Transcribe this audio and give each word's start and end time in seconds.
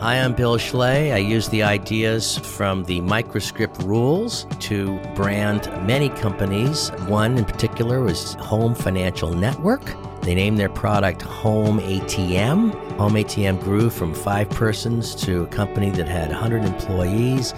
Hi, 0.00 0.16
I'm 0.20 0.34
Bill 0.34 0.58
Schley. 0.58 1.10
I 1.10 1.16
use 1.16 1.48
the 1.48 1.62
ideas 1.62 2.36
from 2.36 2.84
the 2.84 3.00
microscript 3.00 3.82
rules 3.82 4.46
to 4.60 5.00
brand 5.14 5.70
many 5.86 6.10
companies. 6.10 6.90
One 7.08 7.38
in 7.38 7.46
particular 7.46 8.02
was 8.02 8.34
Home 8.34 8.74
Financial 8.74 9.32
Network. 9.32 9.96
They 10.20 10.34
named 10.34 10.58
their 10.58 10.68
product 10.68 11.22
Home 11.22 11.80
ATM. 11.80 12.74
Home 12.98 13.14
ATM 13.14 13.62
grew 13.62 13.88
from 13.88 14.12
five 14.12 14.50
persons 14.50 15.14
to 15.24 15.44
a 15.44 15.46
company 15.46 15.88
that 15.88 16.06
had 16.06 16.28
100 16.28 16.64
employees 16.64 17.54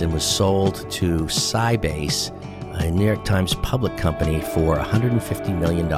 and 0.00 0.12
was 0.12 0.24
sold 0.24 0.88
to 0.92 1.22
Sybase, 1.24 2.30
a 2.80 2.92
New 2.92 3.06
York 3.06 3.24
Times 3.24 3.54
public 3.56 3.96
company, 3.96 4.40
for 4.40 4.76
$150 4.76 5.58
million. 5.58 5.88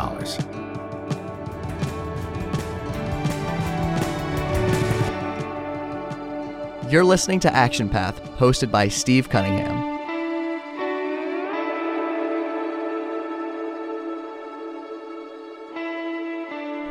You're 6.95 7.03
listening 7.03 7.41
to 7.41 7.53
Action 7.53 7.89
Path, 7.89 8.23
hosted 8.39 8.71
by 8.71 8.87
Steve 8.87 9.29
Cunningham. 9.29 9.75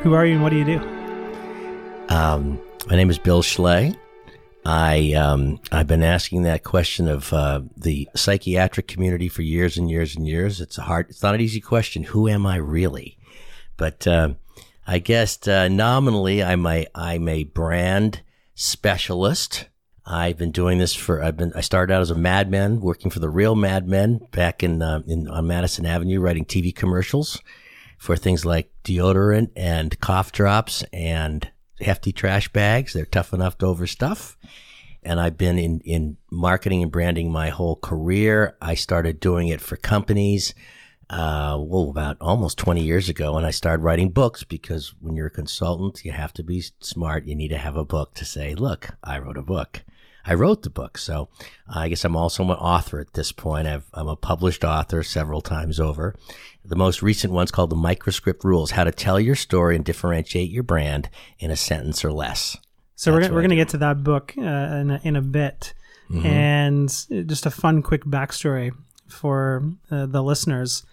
Who 0.01 0.11
are 0.11 0.25
you 0.25 0.33
and 0.33 0.43
what 0.43 0.49
do 0.49 0.57
you 0.57 0.65
do? 0.65 0.79
Um, 2.09 2.59
my 2.89 2.97
name 2.97 3.09
is 3.09 3.17
Bill 3.17 3.41
Schley. 3.41 3.97
I 4.65 5.13
um, 5.13 5.61
I've 5.71 5.87
been 5.87 6.03
asking 6.03 6.43
that 6.43 6.65
question 6.65 7.07
of 7.07 7.31
uh, 7.31 7.61
the 7.77 8.09
psychiatric 8.13 8.89
community 8.89 9.29
for 9.29 9.41
years 9.41 9.77
and 9.77 9.89
years 9.89 10.17
and 10.17 10.27
years. 10.27 10.59
It's 10.59 10.77
a 10.77 10.81
hard. 10.81 11.11
It's 11.11 11.23
not 11.23 11.33
an 11.33 11.39
easy 11.39 11.61
question. 11.61 12.03
Who 12.03 12.27
am 12.27 12.45
I 12.45 12.57
really? 12.57 13.17
But 13.77 14.05
uh, 14.05 14.33
I 14.85 14.99
guess 14.99 15.47
uh, 15.47 15.69
nominally, 15.69 16.43
I'm 16.43 16.65
a 16.65 16.87
I'm 16.93 17.29
a 17.29 17.45
brand 17.45 18.21
specialist. 18.53 19.69
I've 20.05 20.37
been 20.37 20.51
doing 20.51 20.79
this 20.79 20.93
for. 20.93 21.23
I've 21.23 21.37
been. 21.37 21.53
I 21.55 21.61
started 21.61 21.93
out 21.93 22.01
as 22.01 22.11
a 22.11 22.15
madman, 22.15 22.81
working 22.81 23.09
for 23.09 23.19
the 23.19 23.29
real 23.29 23.55
madmen 23.55 24.27
back 24.31 24.61
in 24.61 24.81
uh, 24.81 25.01
in 25.07 25.29
on 25.29 25.47
Madison 25.47 25.85
Avenue, 25.85 26.19
writing 26.19 26.45
TV 26.45 26.75
commercials 26.75 27.41
for 27.97 28.17
things 28.17 28.43
like 28.43 28.69
deodorant 28.83 29.49
and 29.55 29.97
cough 30.01 30.33
drops 30.33 30.83
and 30.91 31.49
hefty 31.79 32.11
trash 32.11 32.49
bags. 32.49 32.91
They're 32.91 33.05
tough 33.05 33.33
enough 33.33 33.57
to 33.59 33.65
overstuff. 33.65 34.35
And 35.03 35.21
I've 35.21 35.37
been 35.37 35.57
in, 35.57 35.79
in 35.81 36.17
marketing 36.29 36.83
and 36.83 36.91
branding 36.91 37.31
my 37.31 37.49
whole 37.49 37.77
career. 37.77 38.57
I 38.61 38.75
started 38.75 39.21
doing 39.21 39.47
it 39.47 39.61
for 39.61 39.77
companies, 39.77 40.53
uh, 41.09 41.57
well, 41.59 41.89
about 41.89 42.17
almost 42.19 42.57
20 42.57 42.83
years 42.83 43.07
ago. 43.07 43.37
And 43.37 43.45
I 43.45 43.51
started 43.51 43.83
writing 43.83 44.09
books 44.09 44.43
because 44.43 44.93
when 44.99 45.15
you're 45.15 45.27
a 45.27 45.31
consultant, 45.31 46.03
you 46.03 46.11
have 46.11 46.33
to 46.33 46.43
be 46.43 46.61
smart. 46.81 47.25
You 47.25 47.35
need 47.35 47.49
to 47.49 47.57
have 47.57 47.77
a 47.77 47.85
book 47.85 48.13
to 48.15 48.25
say, 48.25 48.53
look, 48.53 48.89
I 49.01 49.19
wrote 49.19 49.37
a 49.37 49.41
book. 49.41 49.83
I 50.25 50.33
wrote 50.35 50.63
the 50.63 50.69
book. 50.69 50.97
So 50.97 51.29
I 51.67 51.89
guess 51.89 52.05
I'm 52.05 52.15
also 52.15 52.43
an 52.43 52.51
author 52.51 52.99
at 52.99 53.13
this 53.13 53.31
point. 53.31 53.67
i 53.67 53.81
am 53.95 54.07
a 54.07 54.15
published 54.15 54.63
author 54.63 55.03
several 55.03 55.41
times 55.41 55.79
over. 55.79 56.15
The 56.63 56.75
most 56.75 57.01
recent 57.01 57.33
one's 57.33 57.51
called 57.51 57.69
The 57.69 57.75
Microscript 57.75 58.43
Rules 58.43 58.71
How 58.71 58.85
to 58.85 58.91
Tell 58.91 59.19
Your 59.19 59.35
Story 59.35 59.75
and 59.75 59.83
Differentiate 59.83 60.49
Your 60.49 60.63
Brand 60.63 61.09
in 61.39 61.51
a 61.51 61.57
Sentence 61.57 62.05
or 62.05 62.11
Less. 62.11 62.57
So 62.95 63.11
That's 63.11 63.29
we're, 63.29 63.35
we're 63.35 63.41
going 63.41 63.49
to 63.49 63.55
get 63.57 63.69
to 63.69 63.77
that 63.79 64.03
book 64.03 64.33
uh, 64.37 64.41
in, 64.41 64.91
a, 64.91 65.01
in 65.03 65.15
a 65.15 65.21
bit. 65.21 65.73
Mm-hmm. 66.09 66.25
And 66.25 66.89
just 67.27 67.45
a 67.45 67.51
fun, 67.51 67.81
quick 67.81 68.05
backstory 68.05 68.71
for 69.09 69.63
uh, 69.91 70.05
the 70.05 70.21
listeners. 70.21 70.83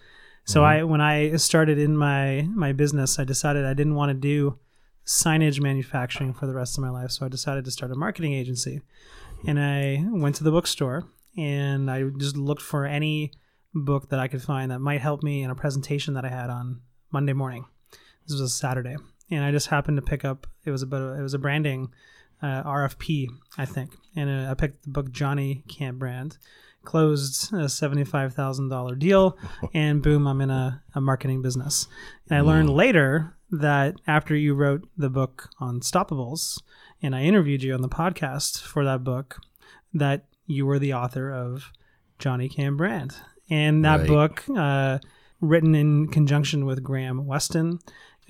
So 0.45 0.61
mm-hmm. 0.61 0.79
I, 0.79 0.83
when 0.83 1.01
I 1.01 1.35
started 1.35 1.77
in 1.77 1.95
my 1.95 2.47
my 2.53 2.73
business, 2.73 3.19
I 3.19 3.23
decided 3.23 3.65
I 3.65 3.73
didn't 3.73 3.95
want 3.95 4.09
to 4.09 4.13
do 4.13 4.57
signage 5.05 5.61
manufacturing 5.61 6.33
for 6.33 6.45
the 6.45 6.53
rest 6.53 6.77
of 6.77 6.83
my 6.83 6.89
life. 6.89 7.11
So 7.11 7.25
I 7.25 7.29
decided 7.29 7.65
to 7.65 7.71
start 7.71 7.91
a 7.91 7.95
marketing 7.95 8.33
agency 8.33 8.81
and 9.47 9.59
I 9.59 10.05
went 10.09 10.35
to 10.35 10.43
the 10.43 10.51
bookstore 10.51 11.07
and 11.37 11.89
I 11.89 12.03
just 12.17 12.37
looked 12.37 12.61
for 12.61 12.85
any 12.85 13.31
book 13.73 14.09
that 14.09 14.19
I 14.19 14.27
could 14.27 14.41
find 14.41 14.71
that 14.71 14.79
might 14.79 15.01
help 15.01 15.23
me 15.23 15.43
in 15.43 15.49
a 15.49 15.55
presentation 15.55 16.13
that 16.15 16.25
I 16.25 16.29
had 16.29 16.49
on 16.49 16.81
Monday 17.11 17.33
morning. 17.33 17.65
This 18.27 18.33
was 18.33 18.41
a 18.41 18.49
Saturday, 18.49 18.95
and 19.29 19.43
I 19.43 19.51
just 19.51 19.67
happened 19.67 19.97
to 19.97 20.01
pick 20.01 20.23
up. 20.23 20.47
It 20.65 20.71
was 20.71 20.83
about 20.83 21.17
it 21.17 21.21
was 21.21 21.33
a 21.33 21.39
branding 21.39 21.93
uh, 22.41 22.63
RFP, 22.63 23.27
I 23.57 23.65
think, 23.65 23.91
and 24.15 24.29
uh, 24.29 24.51
I 24.51 24.53
picked 24.53 24.83
the 24.83 24.89
book 24.89 25.11
Johnny 25.11 25.63
Can't 25.67 25.99
Brand. 25.99 26.37
Closed 26.83 27.53
a 27.53 27.69
thousand 27.69 28.69
dollar 28.69 28.95
deal, 28.95 29.37
and 29.73 30.01
boom, 30.01 30.27
I'm 30.27 30.41
in 30.41 30.49
a, 30.49 30.81
a 30.95 31.01
marketing 31.01 31.41
business. 31.41 31.87
And 32.27 32.37
I 32.37 32.41
learned 32.41 32.69
mm. 32.69 32.75
later 32.75 33.37
that 33.51 33.95
after 34.07 34.35
you 34.35 34.53
wrote 34.53 34.87
the 34.97 35.09
book 35.09 35.49
Unstoppables 35.59 36.61
and 37.01 37.15
I 37.15 37.23
interviewed 37.23 37.63
you 37.63 37.73
on 37.73 37.81
the 37.81 37.89
podcast 37.89 38.61
for 38.61 38.85
that 38.85 39.03
book, 39.03 39.39
that 39.93 40.25
you 40.45 40.65
were 40.65 40.79
the 40.79 40.93
author 40.93 41.31
of 41.31 41.71
Johnny 42.19 42.47
Can't 42.47 42.77
Brand. 42.77 43.15
And 43.49 43.83
that 43.83 44.01
right. 44.01 44.07
book, 44.07 44.43
uh, 44.55 44.99
written 45.41 45.75
in 45.75 46.07
conjunction 46.07 46.65
with 46.65 46.83
Graham 46.83 47.25
Weston, 47.25 47.79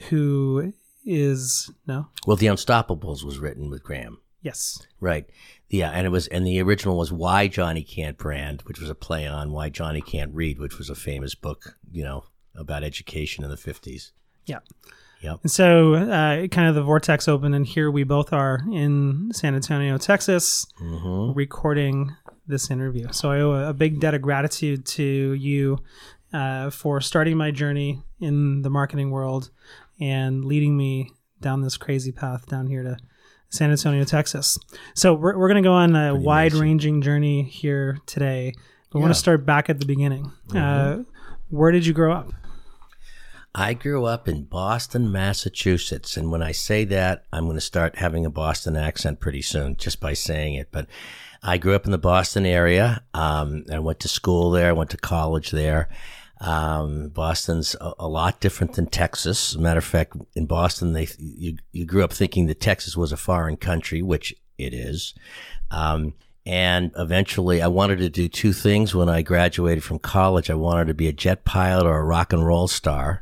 who 0.09 0.73
is 1.05 1.69
no. 1.85 2.07
Well, 2.25 2.37
The 2.37 2.47
Unstoppables 2.47 3.23
was 3.23 3.37
written 3.37 3.69
with 3.69 3.83
Graham. 3.83 4.19
Yes. 4.41 4.79
Right. 4.99 5.29
Yeah, 5.69 5.91
and 5.91 6.05
it 6.05 6.09
was 6.09 6.27
and 6.27 6.45
the 6.45 6.61
original 6.61 6.97
was 6.97 7.11
Why 7.11 7.47
Johnny 7.47 7.83
Can't 7.83 8.17
Brand, 8.17 8.61
which 8.63 8.79
was 8.79 8.89
a 8.89 8.95
play 8.95 9.27
on 9.27 9.51
Why 9.51 9.69
Johnny 9.69 10.01
Can't 10.01 10.33
Read, 10.33 10.59
which 10.59 10.77
was 10.77 10.89
a 10.89 10.95
famous 10.95 11.35
book, 11.35 11.77
you 11.91 12.03
know, 12.03 12.25
about 12.55 12.83
education 12.83 13.43
in 13.43 13.51
the 13.51 13.55
50s. 13.55 14.11
Yeah. 14.47 14.59
Yep. 15.21 15.39
And 15.43 15.51
so, 15.51 15.93
uh, 15.93 16.47
kind 16.47 16.67
of 16.67 16.75
the 16.75 16.81
vortex 16.81 17.27
open, 17.27 17.53
and 17.53 17.65
here 17.65 17.91
we 17.91 18.03
both 18.03 18.33
are 18.33 18.61
in 18.71 19.31
San 19.33 19.53
Antonio, 19.53 19.97
Texas, 19.97 20.65
mm-hmm. 20.81 21.37
recording 21.37 22.15
this 22.47 22.71
interview. 22.71 23.07
So 23.11 23.31
I 23.31 23.39
owe 23.39 23.51
a 23.69 23.73
big 23.73 23.99
debt 23.99 24.13
of 24.13 24.21
gratitude 24.21 24.85
to 24.87 25.03
you 25.03 25.79
uh, 26.33 26.69
for 26.69 27.01
starting 27.01 27.37
my 27.37 27.51
journey 27.51 28.01
in 28.19 28.61
the 28.61 28.69
marketing 28.69 29.11
world 29.11 29.51
and 29.99 30.43
leading 30.43 30.75
me 30.75 31.11
down 31.39 31.61
this 31.61 31.77
crazy 31.77 32.11
path 32.11 32.47
down 32.47 32.67
here 32.67 32.83
to 32.83 32.97
San 33.49 33.69
Antonio, 33.71 34.03
Texas. 34.03 34.57
So 34.95 35.13
we're, 35.13 35.37
we're 35.37 35.49
going 35.49 35.61
to 35.61 35.67
go 35.67 35.73
on 35.73 35.95
a 35.95 36.15
wide 36.15 36.53
ranging 36.53 37.01
journey 37.01 37.43
here 37.43 37.99
today. 38.05 38.53
But 38.89 38.97
yeah. 38.97 39.01
I 39.01 39.03
want 39.03 39.13
to 39.13 39.19
start 39.19 39.45
back 39.45 39.69
at 39.69 39.79
the 39.79 39.85
beginning. 39.85 40.31
Mm-hmm. 40.49 40.57
Uh, 40.57 41.03
where 41.49 41.71
did 41.71 41.85
you 41.85 41.93
grow 41.93 42.13
up? 42.13 42.31
I 43.53 43.73
grew 43.73 44.05
up 44.05 44.27
in 44.27 44.43
Boston, 44.43 45.11
Massachusetts. 45.11 46.15
And 46.15 46.31
when 46.31 46.41
I 46.41 46.53
say 46.53 46.85
that, 46.85 47.25
I'm 47.33 47.45
going 47.45 47.57
to 47.57 47.61
start 47.61 47.97
having 47.97 48.25
a 48.25 48.29
Boston 48.29 48.77
accent 48.77 49.19
pretty 49.19 49.41
soon 49.41 49.75
just 49.75 49.99
by 49.99 50.13
saying 50.13 50.55
it. 50.55 50.69
But 50.71 50.87
I 51.43 51.57
grew 51.57 51.75
up 51.75 51.85
in 51.85 51.91
the 51.91 51.97
Boston 51.97 52.45
area. 52.45 53.03
Um, 53.13 53.65
I 53.71 53.79
went 53.79 53.99
to 54.01 54.07
school 54.07 54.51
there. 54.51 54.69
I 54.69 54.73
went 54.73 54.89
to 54.91 54.97
college 54.97 55.51
there. 55.51 55.89
Um, 56.39 57.09
Boston's 57.09 57.75
a, 57.81 57.93
a, 57.99 58.07
lot 58.07 58.39
different 58.39 58.73
than 58.73 58.87
Texas. 58.87 59.55
Matter 59.55 59.77
of 59.77 59.83
fact, 59.83 60.17
in 60.35 60.47
Boston, 60.47 60.93
they 60.93 61.07
you, 61.19 61.57
you 61.71 61.85
grew 61.85 62.03
up 62.03 62.11
thinking 62.11 62.47
that 62.47 62.59
Texas 62.59 62.97
was 62.97 63.11
a 63.11 63.17
foreign 63.17 63.57
country, 63.57 64.01
which 64.01 64.33
it 64.57 64.73
is. 64.73 65.13
Um, 65.69 66.15
and 66.43 66.91
eventually, 66.97 67.61
I 67.61 67.67
wanted 67.67 67.99
to 67.99 68.09
do 68.09 68.27
two 68.27 68.53
things 68.53 68.95
when 68.95 69.07
I 69.07 69.21
graduated 69.21 69.83
from 69.83 69.99
college. 69.99 70.49
I 70.49 70.55
wanted 70.55 70.87
to 70.87 70.95
be 70.95 71.07
a 71.07 71.13
jet 71.13 71.45
pilot 71.45 71.85
or 71.85 71.99
a 71.99 72.03
rock 72.03 72.33
and 72.33 72.43
roll 72.43 72.67
star. 72.67 73.21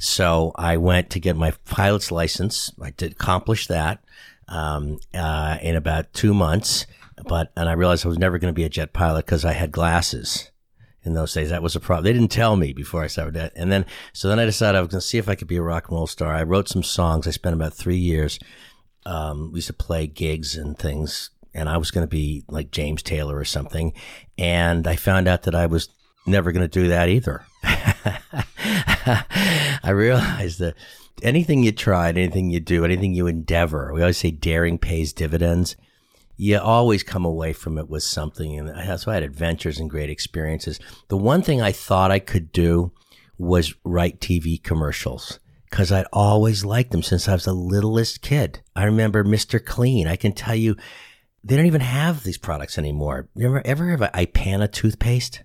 So 0.00 0.52
I 0.56 0.78
went 0.78 1.10
to 1.10 1.20
get 1.20 1.36
my 1.36 1.52
pilot's 1.66 2.10
license. 2.10 2.72
I 2.80 2.90
did 2.90 3.12
accomplish 3.12 3.66
that 3.66 4.02
um, 4.48 4.98
uh, 5.14 5.58
in 5.60 5.76
about 5.76 6.12
two 6.14 6.32
months. 6.32 6.86
But 7.28 7.52
and 7.54 7.68
I 7.68 7.72
realized 7.72 8.06
I 8.06 8.08
was 8.08 8.18
never 8.18 8.38
going 8.38 8.52
to 8.52 8.56
be 8.56 8.64
a 8.64 8.70
jet 8.70 8.94
pilot 8.94 9.26
because 9.26 9.44
I 9.44 9.52
had 9.52 9.70
glasses 9.70 10.50
in 11.02 11.12
those 11.12 11.34
days. 11.34 11.50
That 11.50 11.62
was 11.62 11.76
a 11.76 11.80
problem. 11.80 12.04
They 12.04 12.14
didn't 12.14 12.32
tell 12.32 12.56
me 12.56 12.72
before 12.72 13.02
I 13.02 13.08
started 13.08 13.34
that. 13.34 13.52
And 13.54 13.70
then 13.70 13.84
so 14.14 14.28
then 14.28 14.38
I 14.38 14.46
decided 14.46 14.78
I 14.78 14.80
was 14.80 14.88
going 14.88 15.02
to 15.02 15.06
see 15.06 15.18
if 15.18 15.28
I 15.28 15.34
could 15.34 15.48
be 15.48 15.58
a 15.58 15.62
rock 15.62 15.88
and 15.88 15.96
roll 15.96 16.06
star. 16.06 16.34
I 16.34 16.44
wrote 16.44 16.68
some 16.68 16.82
songs. 16.82 17.26
I 17.28 17.30
spent 17.30 17.54
about 17.54 17.74
three 17.74 17.98
years. 17.98 18.38
Um, 19.04 19.52
we 19.52 19.58
used 19.58 19.66
to 19.66 19.74
play 19.74 20.06
gigs 20.06 20.56
and 20.56 20.78
things 20.78 21.30
and 21.52 21.68
I 21.68 21.76
was 21.76 21.90
going 21.90 22.04
to 22.04 22.10
be 22.10 22.44
like 22.48 22.70
James 22.70 23.02
Taylor 23.02 23.36
or 23.36 23.44
something. 23.44 23.92
And 24.38 24.86
I 24.86 24.96
found 24.96 25.28
out 25.28 25.42
that 25.42 25.54
I 25.54 25.66
was 25.66 25.88
never 26.26 26.52
going 26.52 26.68
to 26.68 26.68
do 26.68 26.88
that 26.88 27.08
either. 27.08 27.44
I 29.82 29.90
realized 29.90 30.58
that 30.60 30.74
anything 31.22 31.62
you 31.62 31.72
try, 31.72 32.08
anything 32.08 32.50
you 32.50 32.60
do, 32.60 32.84
anything 32.84 33.14
you 33.14 33.26
endeavor, 33.26 33.92
we 33.92 34.00
always 34.00 34.18
say 34.18 34.30
daring 34.30 34.78
pays 34.78 35.12
dividends. 35.12 35.76
You 36.36 36.58
always 36.58 37.02
come 37.02 37.24
away 37.24 37.52
from 37.52 37.76
it 37.76 37.88
with 37.88 38.02
something. 38.02 38.58
And 38.58 38.68
that's 38.68 39.06
why 39.06 39.12
I 39.12 39.16
had 39.16 39.24
adventures 39.24 39.78
and 39.78 39.90
great 39.90 40.08
experiences. 40.10 40.80
The 41.08 41.16
one 41.16 41.42
thing 41.42 41.60
I 41.60 41.72
thought 41.72 42.10
I 42.10 42.18
could 42.18 42.50
do 42.52 42.92
was 43.36 43.74
write 43.84 44.20
TV 44.20 44.62
commercials 44.62 45.38
because 45.68 45.92
I'd 45.92 46.06
always 46.12 46.64
liked 46.64 46.90
them 46.90 47.02
since 47.02 47.28
I 47.28 47.34
was 47.34 47.44
the 47.44 47.52
littlest 47.52 48.22
kid. 48.22 48.60
I 48.74 48.84
remember 48.84 49.22
Mr. 49.22 49.64
Clean. 49.64 50.06
I 50.06 50.16
can 50.16 50.32
tell 50.32 50.54
you, 50.54 50.76
they 51.44 51.56
don't 51.56 51.66
even 51.66 51.80
have 51.80 52.24
these 52.24 52.38
products 52.38 52.76
anymore. 52.76 53.28
You 53.34 53.46
ever, 53.46 53.62
ever 53.64 53.90
have 53.90 54.00
Ipana 54.00 54.70
toothpaste? 54.70 55.42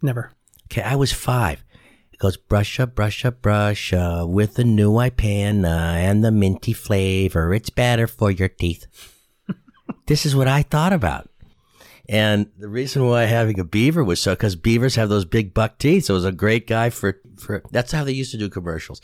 Never. 0.00 0.32
Okay, 0.70 0.82
I 0.82 0.96
was 0.96 1.12
five. 1.12 1.64
It 2.12 2.18
goes 2.18 2.36
brush 2.36 2.78
up, 2.78 2.94
brush 2.94 3.24
up, 3.24 3.40
brush 3.40 3.92
up 3.94 4.28
with 4.28 4.54
the 4.54 4.64
new 4.64 4.92
Ipana 4.92 5.94
and 5.94 6.22
the 6.22 6.30
minty 6.30 6.74
flavor. 6.74 7.54
It's 7.54 7.70
better 7.70 8.06
for 8.06 8.30
your 8.30 8.48
teeth. 8.48 8.86
this 10.06 10.26
is 10.26 10.36
what 10.36 10.46
I 10.46 10.62
thought 10.62 10.92
about. 10.92 11.30
And 12.06 12.50
the 12.58 12.68
reason 12.68 13.06
why 13.06 13.24
having 13.24 13.58
a 13.58 13.64
beaver 13.64 14.04
was 14.04 14.20
so 14.20 14.32
because 14.32 14.56
beavers 14.56 14.96
have 14.96 15.08
those 15.08 15.24
big 15.24 15.54
buck 15.54 15.78
teeth. 15.78 16.04
So 16.04 16.14
it 16.14 16.16
was 16.16 16.24
a 16.26 16.32
great 16.32 16.66
guy 16.66 16.90
for 16.90 17.18
for 17.38 17.62
that's 17.70 17.92
how 17.92 18.04
they 18.04 18.12
used 18.12 18.32
to 18.32 18.38
do 18.38 18.50
commercials. 18.50 19.00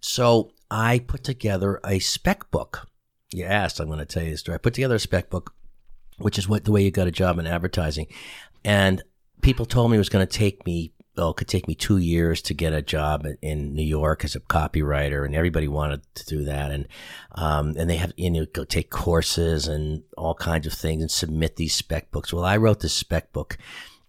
So 0.00 0.52
I 0.70 1.00
put 1.00 1.24
together 1.24 1.80
a 1.84 1.98
spec 1.98 2.50
book. 2.50 2.88
You 3.32 3.44
asked, 3.44 3.80
I'm 3.80 3.86
going 3.86 3.98
to 4.00 4.04
tell 4.04 4.22
you 4.24 4.32
the 4.32 4.36
story. 4.36 4.54
I 4.54 4.58
put 4.58 4.74
together 4.74 4.96
a 4.96 5.00
spec 5.00 5.30
book, 5.30 5.54
which 6.18 6.38
is 6.38 6.48
what 6.48 6.64
the 6.64 6.72
way 6.72 6.82
you 6.82 6.90
got 6.90 7.06
a 7.06 7.12
job 7.12 7.38
in 7.38 7.46
advertising. 7.46 8.06
And 8.64 9.02
people 9.42 9.66
told 9.66 9.90
me 9.90 9.96
it 9.96 10.00
was 10.00 10.08
going 10.08 10.26
to 10.26 10.38
take 10.38 10.66
me 10.66 10.92
it 11.28 11.36
could 11.36 11.48
take 11.48 11.68
me 11.68 11.74
two 11.74 11.98
years 11.98 12.40
to 12.42 12.54
get 12.54 12.72
a 12.72 12.80
job 12.80 13.26
in 13.42 13.74
New 13.74 13.84
York 13.84 14.24
as 14.24 14.34
a 14.34 14.40
copywriter, 14.40 15.26
and 15.26 15.34
everybody 15.34 15.68
wanted 15.68 16.02
to 16.14 16.24
do 16.24 16.44
that. 16.44 16.70
And 16.70 16.88
um, 17.32 17.74
and 17.76 17.90
they 17.90 17.96
have 17.96 18.14
you 18.16 18.30
know 18.30 18.46
go 18.46 18.64
take 18.64 18.88
courses 18.88 19.68
and 19.68 20.04
all 20.16 20.34
kinds 20.34 20.66
of 20.66 20.72
things 20.72 21.02
and 21.02 21.10
submit 21.10 21.56
these 21.56 21.74
spec 21.74 22.10
books. 22.10 22.32
Well, 22.32 22.44
I 22.44 22.56
wrote 22.56 22.80
this 22.80 22.94
spec 22.94 23.32
book, 23.34 23.58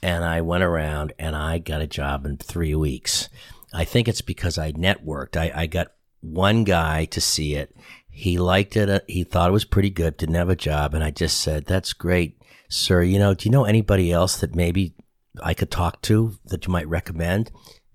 and 0.02 0.24
I 0.24 0.42
went 0.42 0.64
around 0.64 1.14
and 1.20 1.36
I 1.36 1.58
got 1.58 1.82
a 1.82 1.88
job 1.88 2.26
in 2.26 2.38
three 2.38 2.76
weeks. 2.76 3.28
I 3.74 3.86
think 3.86 4.08
it's 4.08 4.22
because 4.22 4.58
I 4.58 4.72
networked. 4.72 5.38
I, 5.38 5.52
I 5.54 5.66
got 5.68 5.94
one 6.22 6.64
guy 6.64 7.06
to 7.06 7.22
see 7.22 7.56
it. 7.56 7.76
He 8.10 8.38
liked 8.38 8.76
it. 8.76 8.90
Uh, 8.90 9.00
he 9.08 9.24
thought 9.24 9.50
it 9.50 9.54
was 9.54 9.66
pretty 9.66 9.90
good. 9.90 10.18
Didn't 10.18 10.36
have 10.36 10.50
a 10.50 10.56
job, 10.56 10.94
and 10.94 11.04
I 11.04 11.12
just 11.12 11.40
said, 11.40 11.66
"That's 11.66 11.94
great." 11.94 12.38
Sir, 12.68 13.04
you 13.04 13.20
know, 13.20 13.34
do 13.34 13.48
you 13.48 13.52
know 13.52 13.66
anybody 13.66 14.12
else 14.12 14.38
that 14.38 14.56
maybe 14.56 14.94
I 15.42 15.54
could 15.54 15.72
talk 15.72 16.02
to 16.04 16.38
that 16.46 16.66
you 16.66 16.74
might 16.74 16.88
recommend, 16.88 17.52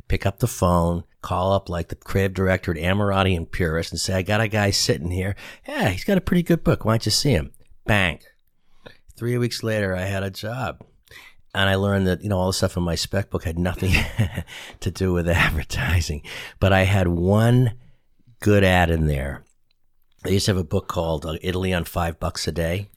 pick 0.08 0.24
up 0.24 0.38
the 0.38 0.46
phone, 0.46 1.04
call 1.20 1.52
up 1.52 1.68
like 1.68 1.88
the 1.88 1.96
creative 1.96 2.34
director 2.34 2.70
at 2.70 2.78
Ammirati 2.78 3.36
and 3.36 3.50
Puris 3.50 3.90
and 3.90 4.00
say, 4.00 4.14
I 4.14 4.22
got 4.22 4.40
a 4.40 4.48
guy 4.48 4.70
sitting 4.70 5.10
here. 5.10 5.36
Yeah, 5.66 5.88
he's 5.88 6.04
got 6.04 6.18
a 6.18 6.22
pretty 6.22 6.42
good 6.42 6.64
book. 6.64 6.84
Why 6.84 6.92
don't 6.92 7.06
you 7.06 7.12
see 7.12 7.32
him? 7.32 7.52
Bang. 7.84 8.20
Three 9.16 9.36
weeks 9.38 9.62
later, 9.62 9.94
I 9.94 10.02
had 10.02 10.22
a 10.22 10.30
job. 10.30 10.84
And 11.54 11.70
I 11.70 11.76
learned 11.76 12.06
that, 12.06 12.22
you 12.22 12.28
know, 12.28 12.38
all 12.38 12.48
the 12.48 12.52
stuff 12.52 12.76
in 12.76 12.82
my 12.82 12.96
spec 12.96 13.30
book 13.30 13.44
had 13.44 13.58
nothing 13.58 13.92
to 14.80 14.90
do 14.90 15.12
with 15.12 15.28
advertising. 15.28 16.22
But 16.60 16.72
I 16.72 16.82
had 16.82 17.08
one 17.08 17.74
good 18.40 18.62
ad 18.62 18.90
in 18.90 19.06
there. 19.06 19.44
I 20.24 20.28
used 20.28 20.46
to 20.46 20.50
have 20.50 20.58
a 20.58 20.64
book 20.64 20.86
called 20.86 21.24
uh, 21.24 21.36
Italy 21.40 21.72
on 21.72 21.84
Five 21.84 22.20
Bucks 22.20 22.46
a 22.46 22.52
Day. 22.52 22.90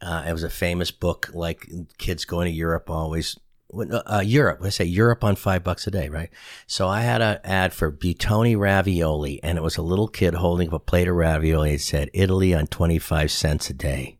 Uh, 0.00 0.24
it 0.26 0.32
was 0.32 0.42
a 0.42 0.50
famous 0.50 0.90
book, 0.90 1.30
like 1.32 1.68
kids 1.98 2.24
going 2.24 2.46
to 2.46 2.56
Europe 2.56 2.90
always 2.90 3.38
uh, 3.80 4.22
Europe. 4.24 4.60
I 4.62 4.68
say 4.68 4.84
Europe 4.84 5.24
on 5.24 5.36
five 5.36 5.64
bucks 5.64 5.86
a 5.86 5.90
day, 5.90 6.08
right? 6.08 6.30
So 6.66 6.88
I 6.88 7.02
had 7.02 7.22
an 7.22 7.38
ad 7.44 7.72
for 7.72 7.90
Buitoni 7.90 8.56
ravioli, 8.56 9.42
and 9.42 9.58
it 9.58 9.62
was 9.62 9.76
a 9.76 9.82
little 9.82 10.08
kid 10.08 10.34
holding 10.34 10.68
up 10.68 10.74
a 10.74 10.78
plate 10.78 11.08
of 11.08 11.16
ravioli. 11.16 11.74
It 11.74 11.80
said 11.80 12.10
Italy 12.12 12.54
on 12.54 12.66
twenty 12.66 12.98
five 12.98 13.30
cents 13.30 13.70
a 13.70 13.74
day, 13.74 14.18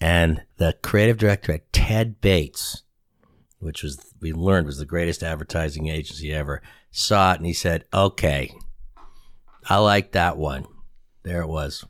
and 0.00 0.42
the 0.56 0.76
creative 0.82 1.18
director 1.18 1.52
at 1.52 1.72
Ted 1.72 2.20
Bates, 2.20 2.82
which 3.58 3.82
was 3.82 4.12
we 4.20 4.32
learned 4.32 4.66
was 4.66 4.78
the 4.78 4.84
greatest 4.84 5.22
advertising 5.22 5.88
agency 5.88 6.32
ever, 6.32 6.62
saw 6.90 7.32
it 7.32 7.38
and 7.38 7.46
he 7.46 7.52
said, 7.52 7.84
"Okay, 7.92 8.52
I 9.68 9.78
like 9.78 10.12
that 10.12 10.36
one." 10.36 10.66
There 11.22 11.42
it 11.42 11.48
was. 11.48 11.84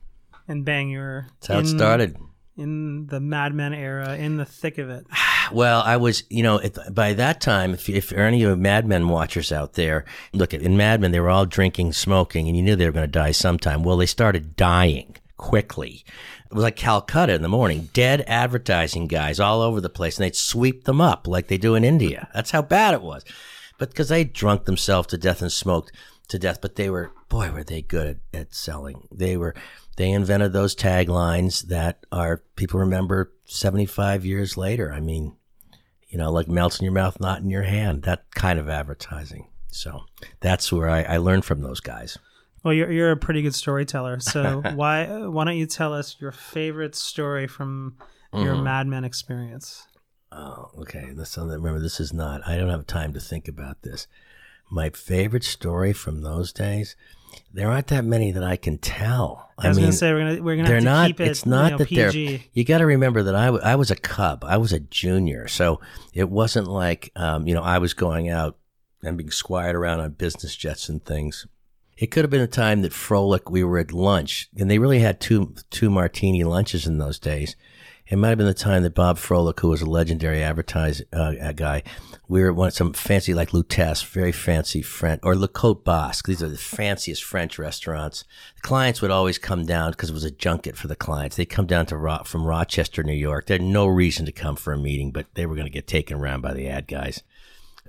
And 0.49 0.65
bang, 0.65 0.89
you 0.89 0.99
were. 0.99 1.27
That's 1.41 1.47
how 1.47 1.59
in, 1.59 1.65
it 1.65 1.69
started. 1.69 2.17
In 2.57 3.07
the 3.07 3.21
Mad 3.21 3.55
Men 3.55 3.73
era, 3.73 4.17
in 4.17 4.37
the 4.37 4.47
thick 4.47 4.79
of 4.79 4.91
it. 4.91 5.07
Well, 5.53 5.83
I 5.83 5.97
was, 5.97 6.23
you 6.31 6.43
know, 6.43 6.61
by 6.91 7.13
that 7.15 7.41
time, 7.41 7.75
if, 7.75 7.89
if 7.89 8.13
any 8.13 8.43
of 8.43 8.59
Mad 8.59 8.87
Men 8.87 9.09
watchers 9.09 9.53
out 9.53 9.75
there, 9.75 10.05
look, 10.33 10.55
at 10.55 10.63
in 10.63 10.77
Mad 10.77 11.01
Men, 11.01 11.11
they 11.11 11.21
were 11.21 11.31
all 11.31 11.47
drinking, 11.47 11.93
smoking, 11.93 12.49
and 12.49 12.57
you 12.57 12.63
knew 12.63 12.77
they 12.77 12.87
were 12.87 12.93
going 12.93 13.07
to 13.07 13.11
die 13.11 13.33
sometime. 13.33 13.83
Well, 13.83 13.97
they 13.97 14.07
started 14.07 14.57
dying 14.57 15.17
quickly. 15.37 16.05
It 16.51 16.55
was 16.55 16.65
like 16.65 16.77
Calcutta 16.77 17.35
in 17.35 17.43
the 17.43 17.49
morning, 17.49 17.91
dead 17.93 18.25
advertising 18.27 19.07
guys 19.07 19.39
all 19.39 19.61
over 19.61 19.81
the 19.81 19.91
place, 19.91 20.17
and 20.17 20.25
they'd 20.25 20.37
sweep 20.37 20.85
them 20.85 21.01
up 21.01 21.27
like 21.27 21.49
they 21.49 21.59
do 21.59 21.75
in 21.75 21.85
India. 21.85 22.29
That's 22.33 22.51
how 22.51 22.63
bad 22.63 22.95
it 22.95 23.03
was. 23.03 23.25
But 23.79 23.91
because 23.91 24.09
they 24.09 24.25
drunk 24.25 24.65
themselves 24.65 25.09
to 25.09 25.19
death 25.19 25.43
and 25.43 25.53
smoked 25.53 25.93
to 26.29 26.39
death, 26.39 26.61
but 26.61 26.77
they 26.77 26.91
were, 26.91 27.13
boy, 27.29 27.51
were 27.51 27.65
they 27.65 27.83
good 27.83 28.21
at, 28.33 28.41
at 28.41 28.55
selling. 28.55 29.09
They 29.13 29.37
were, 29.37 29.55
they 29.97 30.11
invented 30.11 30.53
those 30.53 30.75
taglines 30.75 31.67
that 31.69 32.05
are 32.11 32.43
people 32.57 32.81
remember 32.81 33.33
75 33.45 34.25
years 34.25 34.57
later. 34.57 34.93
I 34.93 35.01
mean, 35.01 35.37
you 36.09 36.19
know, 36.19 36.33
like 36.33 36.49
melts 36.49 36.79
in 36.79 36.85
your 36.85 36.93
mouth, 36.93 37.21
not 37.21 37.41
in 37.41 37.51
your 37.51 37.63
hand, 37.63 38.03
that 38.03 38.25
kind 38.35 38.59
of 38.59 38.69
advertising. 38.69 39.49
So 39.69 40.03
that's 40.41 40.73
where 40.73 40.89
I, 40.89 41.03
I 41.03 41.17
learned 41.19 41.45
from 41.45 41.61
those 41.61 41.81
guys. 41.81 42.19
Well, 42.65 42.75
you're, 42.75 42.91
you're 42.91 43.13
a 43.13 43.17
pretty 43.17 43.43
good 43.43 43.55
storyteller. 43.55 44.21
So 44.21 44.63
why, 44.75 45.07
why 45.07 45.45
don't 45.45 45.57
you 45.57 45.67
tell 45.67 45.93
us 45.93 46.17
your 46.19 46.33
favorite 46.33 46.95
story 46.95 47.47
from 47.47 47.97
your 48.33 48.55
mm-hmm. 48.55 48.65
Mad 48.65 48.87
Men 48.87 49.05
experience? 49.05 49.87
Oh, 50.33 50.71
okay. 50.79 51.13
So 51.25 51.45
remember, 51.45 51.81
this 51.81 52.01
is 52.01 52.13
not, 52.13 52.47
I 52.47 52.57
don't 52.57 52.71
have 52.71 52.87
time 52.87 53.13
to 53.13 53.21
think 53.21 53.49
about 53.49 53.83
this. 53.83 54.07
My 54.71 54.91
favorite 54.91 55.45
story 55.45 55.93
from 55.93 56.23
those 56.23 56.53
days 56.53 56.97
there 57.53 57.71
aren't 57.71 57.89
that 57.89 58.05
many 58.05 58.33
that 58.33 58.45
I 58.45 58.57
can 58.57 58.79
tell. 58.79 59.51
I, 59.59 59.67
I 59.67 59.69
was 59.69 59.77
mean, 59.77 59.87
gonna 59.87 59.93
say 59.93 60.13
we're 60.13 60.19
gonna 60.19 60.43
we're 60.43 60.57
gonna 60.57 60.69
they're 60.69 60.81
not. 60.81 61.09
Keep 61.09 61.21
it, 61.21 61.29
it's 61.29 61.47
not 61.47 61.65
you 61.65 61.71
know, 61.73 61.79
that 61.79 61.89
PG. 61.89 62.27
they're. 62.27 62.41
You 62.53 62.65
got 62.65 62.79
to 62.79 62.87
remember 62.87 63.23
that 63.25 63.35
I, 63.35 63.47
w- 63.47 63.65
I 63.65 63.77
was 63.77 63.91
a 63.91 63.97
cub. 63.97 64.45
I 64.45 64.57
was 64.57 64.73
a 64.73 64.81
junior, 64.81 65.49
so 65.49 65.81
it 66.15 66.29
wasn't 66.29 66.69
like 66.69 67.11
um, 67.17 67.47
you 67.47 67.55
know 67.55 67.63
I 67.63 67.79
was 67.79 67.95
going 67.95 68.29
out 68.29 68.57
and 69.03 69.17
being 69.17 69.31
squired 69.31 69.77
around 69.77 70.01
on 70.01 70.11
business 70.13 70.55
jets 70.55 70.89
and 70.89 71.05
things. 71.05 71.47
It 71.97 72.13
could 72.13 72.23
have 72.23 72.31
been 72.31 72.41
a 72.41 72.47
time 72.47 72.83
that 72.83 72.93
Froelich 72.93 73.51
we 73.51 73.65
were 73.65 73.79
at 73.79 73.93
lunch, 73.93 74.49
and 74.57 74.71
they 74.71 74.79
really 74.79 75.01
had 75.01 75.21
two 75.21 75.55
two 75.71 75.91
martini 75.91 76.45
lunches 76.45 76.87
in 76.87 76.99
those 76.99 77.19
days. 77.19 77.57
It 78.11 78.17
might 78.17 78.31
have 78.31 78.39
been 78.39 78.47
the 78.47 78.55
time 78.55 78.85
that 78.85 78.95
Bob 78.95 79.19
Froelich, 79.19 79.61
who 79.61 79.69
was 79.69 79.83
a 79.83 79.87
legendary 79.87 80.43
advertise 80.43 81.03
uh, 81.13 81.53
guy, 81.53 81.83
we 82.27 82.41
were 82.41 82.51
at 82.51 82.57
one 82.57 82.71
some 82.71 82.95
fancy 82.95 83.35
like 83.35 83.51
Lutèce, 83.51 84.05
very 84.07 84.33
fancy 84.33 84.81
French, 84.81 85.21
or 85.23 85.37
Le 85.37 85.47
Cote 85.47 85.85
Basque. 85.85 86.27
These 86.27 86.43
are 86.43 86.49
the 86.49 86.57
fanciest 86.57 87.23
French 87.23 87.59
restaurants. 87.59 88.25
The 88.57 88.63
clients 88.63 89.03
would 89.03 89.11
always 89.11 89.37
come 89.37 89.67
down 89.67 89.91
because 89.91 90.09
it 90.09 90.15
was 90.15 90.25
a 90.25 90.31
junket 90.31 90.75
for 90.75 90.89
the 90.89 90.97
clients. 90.97 91.37
They 91.37 91.45
come 91.45 91.67
down 91.67 91.85
to 91.87 91.99
Ro- 91.99 92.23
from 92.25 92.47
Rochester, 92.47 93.03
New 93.03 93.13
York. 93.13 93.47
They 93.47 93.55
had 93.55 93.63
no 93.63 93.87
reason 93.87 94.25
to 94.25 94.33
come 94.33 94.57
for 94.57 94.73
a 94.73 94.79
meeting, 94.79 95.11
but 95.11 95.27
they 95.35 95.45
were 95.45 95.55
going 95.55 95.67
to 95.67 95.71
get 95.71 95.87
taken 95.87 96.17
around 96.17 96.41
by 96.41 96.55
the 96.55 96.67
ad 96.67 96.89
guys 96.89 97.23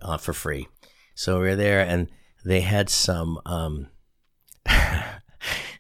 uh, 0.02 0.18
for 0.18 0.34
free. 0.34 0.68
So 1.16 1.40
we 1.40 1.48
were 1.48 1.56
there, 1.56 1.80
and 1.80 2.10
they 2.44 2.62
had 2.62 2.90
some. 2.90 3.40
Um, 3.46 3.88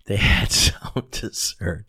they 0.06 0.16
had 0.16 0.52
some 0.52 1.08
dessert 1.12 1.86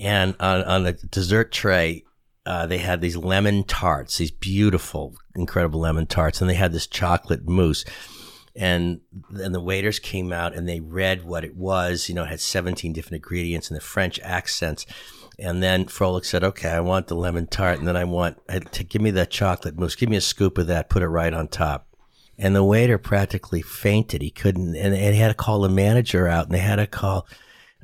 and 0.00 0.34
on, 0.40 0.62
on 0.64 0.82
the 0.84 0.92
dessert 0.92 1.52
tray, 1.52 2.04
uh, 2.46 2.66
they 2.66 2.78
had 2.78 3.00
these 3.00 3.16
lemon 3.16 3.64
tarts, 3.64 4.18
these 4.18 4.30
beautiful, 4.30 5.16
incredible 5.34 5.80
lemon 5.80 6.06
tarts, 6.06 6.40
and 6.40 6.50
they 6.50 6.54
had 6.54 6.72
this 6.72 6.86
chocolate 6.86 7.48
mousse. 7.48 7.84
And 8.56 9.00
then 9.30 9.52
the 9.52 9.60
waiters 9.60 9.98
came 9.98 10.32
out 10.32 10.54
and 10.54 10.68
they 10.68 10.78
read 10.78 11.24
what 11.24 11.44
it 11.44 11.56
was. 11.56 12.08
You 12.08 12.14
know, 12.14 12.22
it 12.22 12.28
had 12.28 12.40
17 12.40 12.92
different 12.92 13.24
ingredients 13.24 13.68
and 13.68 13.76
the 13.76 13.82
French 13.82 14.20
accents. 14.22 14.86
And 15.40 15.60
then 15.60 15.86
Froelich 15.86 16.26
said, 16.26 16.44
okay, 16.44 16.70
I 16.70 16.80
want 16.80 17.08
the 17.08 17.16
lemon 17.16 17.48
tart. 17.48 17.78
And 17.78 17.88
then 17.88 17.96
I 17.96 18.04
want 18.04 18.38
to 18.48 18.84
give 18.84 19.02
me 19.02 19.10
that 19.12 19.30
chocolate 19.30 19.76
mousse. 19.76 19.96
Give 19.96 20.08
me 20.08 20.16
a 20.16 20.20
scoop 20.20 20.56
of 20.58 20.68
that. 20.68 20.88
Put 20.88 21.02
it 21.02 21.08
right 21.08 21.34
on 21.34 21.48
top. 21.48 21.88
And 22.38 22.54
the 22.54 22.62
waiter 22.62 22.98
practically 22.98 23.62
fainted. 23.62 24.22
He 24.22 24.30
couldn't, 24.30 24.76
and, 24.76 24.94
and 24.94 25.14
he 25.14 25.20
had 25.20 25.28
to 25.28 25.34
call 25.34 25.60
the 25.60 25.68
manager 25.68 26.28
out 26.28 26.46
and 26.46 26.54
they 26.54 26.58
had 26.58 26.76
to 26.76 26.86
call 26.86 27.26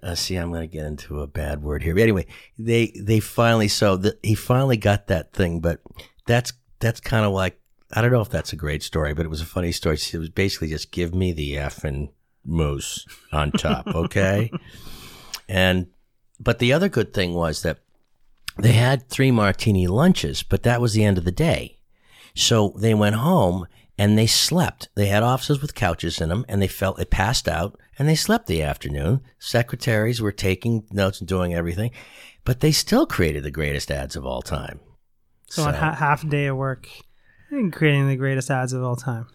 uh, 0.02 0.14
see, 0.14 0.36
I'm 0.36 0.50
going 0.50 0.68
to 0.68 0.72
get 0.72 0.86
into 0.86 1.20
a 1.20 1.26
bad 1.26 1.62
word 1.62 1.82
here. 1.82 1.94
But 1.94 2.02
anyway, 2.02 2.26
they 2.58 2.92
they 2.98 3.20
finally 3.20 3.68
so 3.68 3.96
the, 3.96 4.18
he 4.22 4.34
finally 4.34 4.76
got 4.76 5.08
that 5.08 5.32
thing, 5.32 5.60
but 5.60 5.80
that's 6.26 6.52
that's 6.78 7.00
kind 7.00 7.24
of 7.24 7.32
like 7.32 7.60
I 7.92 8.02
don't 8.02 8.12
know 8.12 8.20
if 8.20 8.30
that's 8.30 8.52
a 8.52 8.56
great 8.56 8.82
story, 8.82 9.14
but 9.14 9.26
it 9.26 9.30
was 9.30 9.40
a 9.40 9.46
funny 9.46 9.72
story. 9.72 9.96
It 9.96 10.18
was 10.18 10.30
basically 10.30 10.68
just 10.68 10.92
give 10.92 11.14
me 11.14 11.32
the 11.32 11.54
effing 11.54 12.10
mousse 12.44 13.06
on 13.32 13.52
top, 13.52 13.86
okay? 13.94 14.50
and 15.48 15.88
but 16.38 16.58
the 16.58 16.72
other 16.72 16.88
good 16.88 17.12
thing 17.12 17.34
was 17.34 17.62
that 17.62 17.78
they 18.58 18.72
had 18.72 19.08
three 19.08 19.30
martini 19.30 19.86
lunches, 19.86 20.42
but 20.42 20.62
that 20.62 20.80
was 20.80 20.94
the 20.94 21.04
end 21.04 21.18
of 21.18 21.24
the 21.24 21.32
day. 21.32 21.78
So 22.34 22.74
they 22.76 22.94
went 22.94 23.16
home 23.16 23.66
and 24.00 24.16
they 24.16 24.26
slept. 24.26 24.88
They 24.94 25.08
had 25.08 25.22
offices 25.22 25.60
with 25.60 25.74
couches 25.74 26.22
in 26.22 26.30
them 26.30 26.46
and 26.48 26.62
they 26.62 26.68
felt 26.68 26.96
they 26.96 27.04
passed 27.04 27.46
out 27.46 27.78
and 27.98 28.08
they 28.08 28.14
slept 28.14 28.46
the 28.46 28.62
afternoon. 28.62 29.20
Secretaries 29.38 30.22
were 30.22 30.32
taking 30.32 30.84
notes 30.90 31.20
and 31.20 31.28
doing 31.28 31.52
everything, 31.52 31.90
but 32.46 32.60
they 32.60 32.72
still 32.72 33.04
created 33.04 33.42
the 33.42 33.50
greatest 33.50 33.90
ads 33.90 34.16
of 34.16 34.24
all 34.24 34.40
time. 34.40 34.80
So, 35.50 35.64
so 35.64 35.72
ha- 35.72 35.94
half 35.94 36.24
a 36.24 36.28
day 36.28 36.46
of 36.46 36.56
work 36.56 36.88
and 37.50 37.70
creating 37.70 38.08
the 38.08 38.16
greatest 38.16 38.50
ads 38.50 38.72
of 38.72 38.82
all 38.82 38.96
time. 38.96 39.26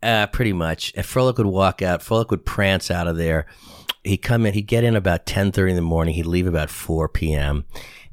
Uh, 0.00 0.28
pretty 0.28 0.52
much. 0.52 0.92
If 0.94 1.12
Froelich 1.12 1.38
would 1.38 1.48
walk 1.48 1.82
out, 1.82 1.98
Froelich 1.98 2.30
would 2.30 2.46
prance 2.46 2.92
out 2.92 3.08
of 3.08 3.16
there. 3.16 3.46
He'd 4.04 4.18
come 4.18 4.46
in, 4.46 4.54
he'd 4.54 4.62
get 4.62 4.84
in 4.84 4.94
about 4.94 5.26
10.30 5.26 5.70
in 5.70 5.76
the 5.76 5.82
morning. 5.82 6.14
He'd 6.14 6.26
leave 6.26 6.46
about 6.46 6.70
4 6.70 7.08
p.m. 7.08 7.64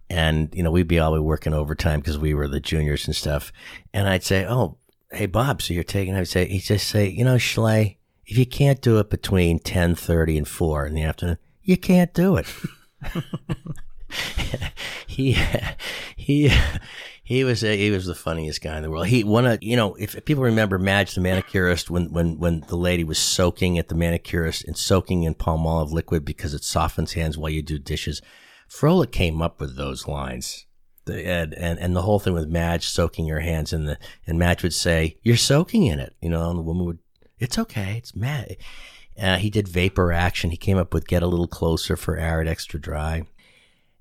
And, 0.09 0.49
you 0.55 0.63
know, 0.63 0.71
we'd 0.71 0.87
be 0.87 0.97
all 0.97 1.21
working 1.21 1.53
overtime 1.53 1.99
because 1.99 2.17
we 2.17 2.33
were 2.33 2.47
the 2.47 2.59
juniors 2.59 3.05
and 3.05 3.15
stuff. 3.15 3.53
And 3.93 4.09
I'd 4.09 4.23
say, 4.23 4.47
oh, 4.47 4.79
hey, 5.11 5.25
Bob, 5.25 5.61
so 5.61 5.73
you're 5.73 5.83
taking, 5.83 6.15
I'd 6.15 6.27
say, 6.27 6.47
he'd 6.47 6.59
just 6.59 6.87
say, 6.87 7.07
you 7.07 7.23
know, 7.23 7.37
Schley, 7.37 7.97
if 8.25 8.37
you 8.37 8.45
can't 8.45 8.81
do 8.81 8.99
it 8.99 9.09
between 9.09 9.59
10.30 9.59 10.37
and 10.37 10.47
4 10.47 10.85
in 10.85 10.93
the 10.93 11.03
afternoon, 11.03 11.37
you 11.63 11.77
can't 11.77 12.13
do 12.13 12.37
it. 12.37 12.47
he 15.07 15.37
he 16.15 16.51
he 17.23 17.43
was 17.43 17.63
a, 17.63 17.77
he 17.77 17.91
was 17.91 18.05
the 18.05 18.15
funniest 18.15 18.61
guy 18.61 18.77
in 18.77 18.83
the 18.83 18.89
world. 18.89 19.07
He 19.07 19.23
one 19.23 19.45
of 19.45 19.63
you 19.63 19.75
know 19.75 19.95
if, 19.95 20.23
people 20.25 20.43
remember 20.43 20.77
Madge 20.77 21.15
the 21.15 21.21
manicurist 21.21 21.89
when 21.89 22.11
when 22.11 22.37
when 22.37 22.61
the 22.67 22.75
lady 22.75 23.03
was 23.03 23.17
soaking 23.17 23.77
at 23.77 23.87
the 23.87 23.95
manicurist 23.95 24.65
and 24.65 24.77
soaking 24.77 25.23
in 25.23 25.35
Palmolive 25.35 25.91
liquid 25.91 26.25
because 26.25 26.53
it 26.53 26.63
softens 26.63 27.13
hands 27.13 27.37
while 27.37 27.49
you 27.49 27.61
do 27.61 27.79
dishes. 27.79 28.21
Froelich 28.69 29.11
came 29.11 29.41
up 29.41 29.59
with 29.59 29.75
those 29.75 30.07
lines. 30.07 30.65
The, 31.05 31.25
and, 31.25 31.53
and 31.55 31.79
and 31.79 31.95
the 31.95 32.03
whole 32.03 32.19
thing 32.19 32.33
with 32.33 32.47
Madge 32.47 32.87
soaking 32.87 33.27
her 33.27 33.39
hands 33.39 33.73
in 33.73 33.85
the 33.85 33.97
and 34.27 34.37
Madge 34.37 34.61
would 34.63 34.73
say, 34.73 35.17
"You're 35.23 35.37
soaking 35.37 35.85
in 35.85 35.99
it," 35.99 36.15
you 36.21 36.29
know, 36.29 36.49
and 36.49 36.59
the 36.59 36.63
woman 36.63 36.85
would, 36.85 36.99
"It's 37.39 37.57
okay, 37.57 37.97
it's 37.97 38.15
Madge." 38.15 38.57
Uh, 39.19 39.37
he 39.37 39.49
did 39.49 39.67
vapor 39.67 40.11
action. 40.11 40.51
He 40.51 40.57
came 40.57 40.77
up 40.77 40.93
with 40.93 41.07
"Get 41.07 41.23
a 41.23 41.27
Little 41.27 41.47
Closer" 41.47 41.95
for 41.95 42.17
Arid 42.17 42.47
Extra 42.47 42.79
Dry. 42.79 43.23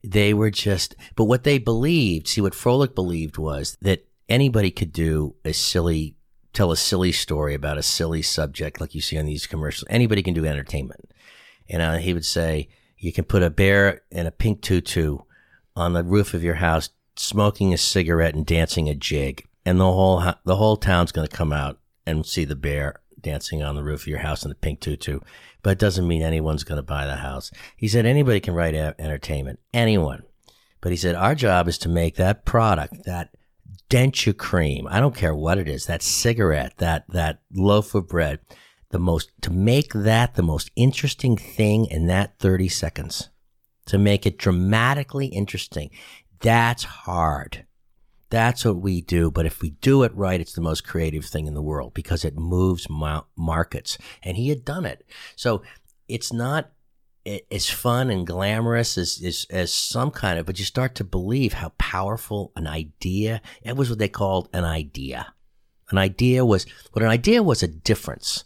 They 0.03 0.33
were 0.33 0.51
just, 0.51 0.97
but 1.15 1.25
what 1.25 1.45
they 1.45 1.59
believed, 1.59 2.29
see, 2.29 2.41
what 2.41 2.55
Froelich 2.55 2.95
believed 2.95 3.37
was 3.37 3.77
that 3.83 4.07
anybody 4.31 4.71
could 4.71 4.93
do 4.93 5.35
a 5.45 5.53
silly, 5.53 6.17
tell 6.53 6.73
a 6.73 6.77
silly 6.77 7.13
story 7.13 7.55
about 7.55 7.77
a 7.77 7.83
silly 7.83 8.23
subject 8.23 8.81
like 8.81 8.95
you 8.95 9.03
see 9.03 9.19
on 9.19 9.27
these 9.27 9.47
commercials. 9.47 9.87
Anybody 9.91 10.23
can 10.23 10.33
do 10.33 10.47
entertainment. 10.47 11.11
And 11.69 11.83
uh, 11.83 11.97
he 11.99 12.15
would 12.15 12.25
say, 12.25 12.69
you 12.97 13.13
can 13.13 13.25
put 13.25 13.43
a 13.43 13.51
bear 13.51 14.03
in 14.11 14.27
a 14.27 14.31
pink 14.31 14.63
tutu 14.63 15.19
on 15.81 15.93
the 15.93 16.05
roof 16.05 16.35
of 16.35 16.45
your 16.45 16.57
house, 16.57 16.91
smoking 17.17 17.75
a 17.75 17.79
cigarette 17.79 18.35
and 18.35 18.47
dancing 18.47 18.89
a 18.89 18.95
jig. 18.95 19.49
And 19.65 19.81
the 19.81 19.85
whole, 19.85 20.23
the 20.45 20.57
whole 20.57 20.77
town's 20.77 21.13
going 21.13 21.27
to 21.27 21.37
come 21.37 21.53
out 21.53 21.79
and 22.07 22.25
see 22.25 22.45
the 22.45 22.57
bear 22.57 23.01
dancing 23.21 23.63
on 23.63 23.75
the 23.75 23.83
roof 23.83 24.03
of 24.03 24.07
your 24.07 24.21
house 24.21 24.45
in 24.45 24.51
a 24.51 24.55
pink 24.55 24.81
tutu 24.81 25.21
but 25.63 25.71
it 25.71 25.79
doesn't 25.79 26.09
mean 26.09 26.23
anyone's 26.23 26.65
going 26.65 26.77
to 26.77 26.83
buy 26.83 27.07
the 27.07 27.17
house. 27.17 27.51
He 27.77 27.89
said 27.89 28.07
anybody 28.07 28.41
can 28.41 28.55
write 28.55 28.75
entertainment, 28.75 29.61
anyone. 29.73 30.25
But 30.81 30.93
he 30.93 30.97
said 30.97 31.15
our 31.15 31.35
job 31.35 31.69
is 31.69 31.79
to 31.79 31.89
make 31.89 32.17
that 32.17 32.45
product, 32.45 33.05
that 33.05 33.31
denture 33.91 34.37
cream, 34.37 34.87
I 34.89 35.01
don't 35.01 35.15
care 35.15 35.35
what 35.35 35.59
it 35.59 35.69
is, 35.69 35.87
that 35.87 36.03
cigarette, 36.03 36.79
that 36.79 37.05
that 37.11 37.41
loaf 37.53 37.95
of 37.95 38.09
bread, 38.09 38.41
the 38.91 38.99
most 38.99 39.31
to 39.43 39.51
make 39.51 39.93
that 39.93 40.35
the 40.35 40.43
most 40.43 40.71
interesting 40.77 41.37
thing 41.37 41.87
in 41.87 42.07
that 42.07 42.39
30 42.39 42.69
seconds. 42.69 43.29
To 43.91 43.99
make 43.99 44.27
it 44.27 44.39
dramatically 44.39 45.27
interesting. 45.27 45.91
That's 46.41 46.85
hard. 46.85 47.67
That's 48.31 48.65
what 48.65 48.77
we 48.81 49.01
do. 49.01 49.31
But 49.31 49.47
if 49.47 49.61
we 49.61 49.71
do 49.71 50.05
it 50.05 50.15
right, 50.15 50.41
it's 50.41 50.53
the 50.53 50.61
most 50.61 50.87
creative 50.87 51.25
thing 51.25 51.47
in 51.47 51.55
the 51.55 51.63
world 51.63 51.93
because 51.95 52.25
it 52.25 52.37
moves 52.37 52.89
ma- 52.89 53.25
markets. 53.37 53.99
And 54.23 54.37
he 54.37 54.49
had 54.49 54.65
done 54.65 54.87
it. 54.87 55.05
So 55.35 55.63
it's 56.09 56.33
not 56.33 56.71
as 57.51 57.69
fun 57.69 58.11
and 58.11 58.27
glamorous 58.27 58.97
as, 58.97 59.21
as, 59.25 59.47
as 59.51 59.73
some 59.73 60.11
kind 60.11 60.39
of, 60.39 60.47
but 60.47 60.59
you 60.59 60.65
start 60.65 60.95
to 60.95 61.05
believe 61.05 61.55
how 61.55 61.71
powerful 61.77 62.53
an 62.57 62.67
idea, 62.67 63.43
it 63.63 63.77
was 63.77 63.91
what 63.91 63.99
they 63.99 64.09
called 64.09 64.49
an 64.53 64.65
idea. 64.65 65.35
An 65.91 65.99
idea 65.99 66.45
was, 66.45 66.67
what 66.93 67.03
an 67.03 67.11
idea 67.11 67.43
was 67.43 67.63
a 67.63 67.69
difference. 67.69 68.45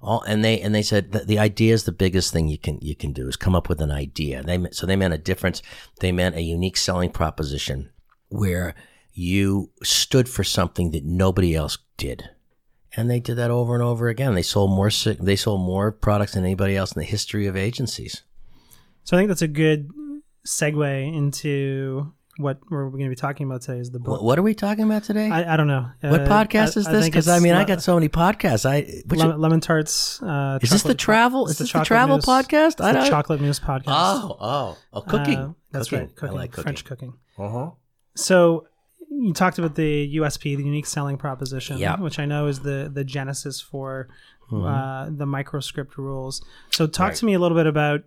All, 0.00 0.22
and 0.22 0.44
they 0.44 0.60
and 0.60 0.74
they 0.74 0.82
said 0.82 1.12
the 1.12 1.38
idea 1.38 1.74
is 1.74 1.84
the 1.84 1.92
biggest 1.92 2.32
thing 2.32 2.48
you 2.48 2.58
can 2.58 2.78
you 2.80 2.94
can 2.94 3.12
do 3.12 3.28
is 3.28 3.36
come 3.36 3.54
up 3.54 3.68
with 3.68 3.80
an 3.80 3.90
idea. 3.90 4.42
They 4.42 4.66
so 4.72 4.86
they 4.86 4.96
meant 4.96 5.14
a 5.14 5.18
difference. 5.18 5.62
They 6.00 6.12
meant 6.12 6.36
a 6.36 6.42
unique 6.42 6.76
selling 6.76 7.10
proposition 7.10 7.90
where 8.28 8.74
you 9.12 9.70
stood 9.82 10.28
for 10.28 10.44
something 10.44 10.90
that 10.90 11.04
nobody 11.04 11.54
else 11.54 11.78
did. 11.96 12.30
And 12.96 13.10
they 13.10 13.20
did 13.20 13.36
that 13.36 13.50
over 13.50 13.74
and 13.74 13.82
over 13.82 14.08
again. 14.08 14.34
They 14.34 14.42
sold 14.42 14.70
more 14.70 14.90
they 15.20 15.36
sold 15.36 15.60
more 15.60 15.92
products 15.92 16.34
than 16.34 16.44
anybody 16.44 16.76
else 16.76 16.92
in 16.92 17.00
the 17.00 17.06
history 17.06 17.46
of 17.46 17.56
agencies. 17.56 18.22
So 19.04 19.16
I 19.16 19.20
think 19.20 19.28
that's 19.28 19.42
a 19.42 19.48
good 19.48 19.90
segue 20.46 21.16
into 21.16 22.12
what 22.38 22.58
we're 22.70 22.90
going 22.90 23.04
to 23.04 23.08
be 23.08 23.16
talking 23.16 23.46
about 23.46 23.62
today 23.62 23.78
is 23.78 23.90
the 23.90 23.98
book. 23.98 24.22
What 24.22 24.38
are 24.38 24.42
we 24.42 24.54
talking 24.54 24.84
about 24.84 25.04
today? 25.04 25.30
I, 25.30 25.54
I 25.54 25.56
don't 25.56 25.66
know. 25.66 25.90
What 26.00 26.22
uh, 26.22 26.28
podcast 26.28 26.76
is 26.76 26.86
this? 26.86 27.06
Because 27.06 27.28
I, 27.28 27.36
I, 27.36 27.40
mean, 27.40 27.54
I 27.54 27.64
got 27.64 27.82
so 27.82 27.94
many 27.94 28.08
podcasts. 28.08 28.68
I 28.68 29.02
lemon, 29.14 29.40
lemon, 29.40 29.60
tarts. 29.60 30.22
Uh, 30.22 30.58
is 30.62 30.70
this 30.70 30.82
the 30.82 30.94
travel? 30.94 31.48
Is 31.48 31.58
this 31.58 31.72
the, 31.72 31.78
the 31.78 31.84
travel 31.84 32.18
podcast? 32.18 32.84
I 32.84 32.92
the 32.92 33.08
chocolate 33.08 33.40
news 33.40 33.58
podcast. 33.58 33.84
Oh, 33.88 34.36
oh, 34.40 34.78
oh, 34.92 35.00
cooking. 35.00 35.38
Uh, 35.38 35.52
that's 35.72 35.88
cooking. 35.88 36.06
right. 36.06 36.16
Cooking. 36.16 36.36
I 36.36 36.40
like 36.40 36.50
cooking. 36.50 36.62
French 36.62 36.84
cooking. 36.84 37.14
Uh 37.38 37.48
huh. 37.48 37.70
So 38.14 38.66
you 39.10 39.32
talked 39.32 39.58
about 39.58 39.74
the 39.74 40.16
USP, 40.16 40.56
the 40.56 40.64
unique 40.64 40.86
selling 40.86 41.16
proposition, 41.16 41.78
yeah. 41.78 41.98
which 41.98 42.18
I 42.18 42.26
know 42.26 42.46
is 42.46 42.60
the 42.60 42.90
the 42.92 43.04
genesis 43.04 43.60
for 43.60 44.08
mm-hmm. 44.50 44.64
uh, 44.64 45.06
the 45.10 45.26
microscript 45.26 45.96
rules. 45.96 46.44
So 46.70 46.86
talk 46.86 47.08
right. 47.08 47.16
to 47.16 47.24
me 47.26 47.34
a 47.34 47.38
little 47.38 47.56
bit 47.56 47.66
about 47.66 48.02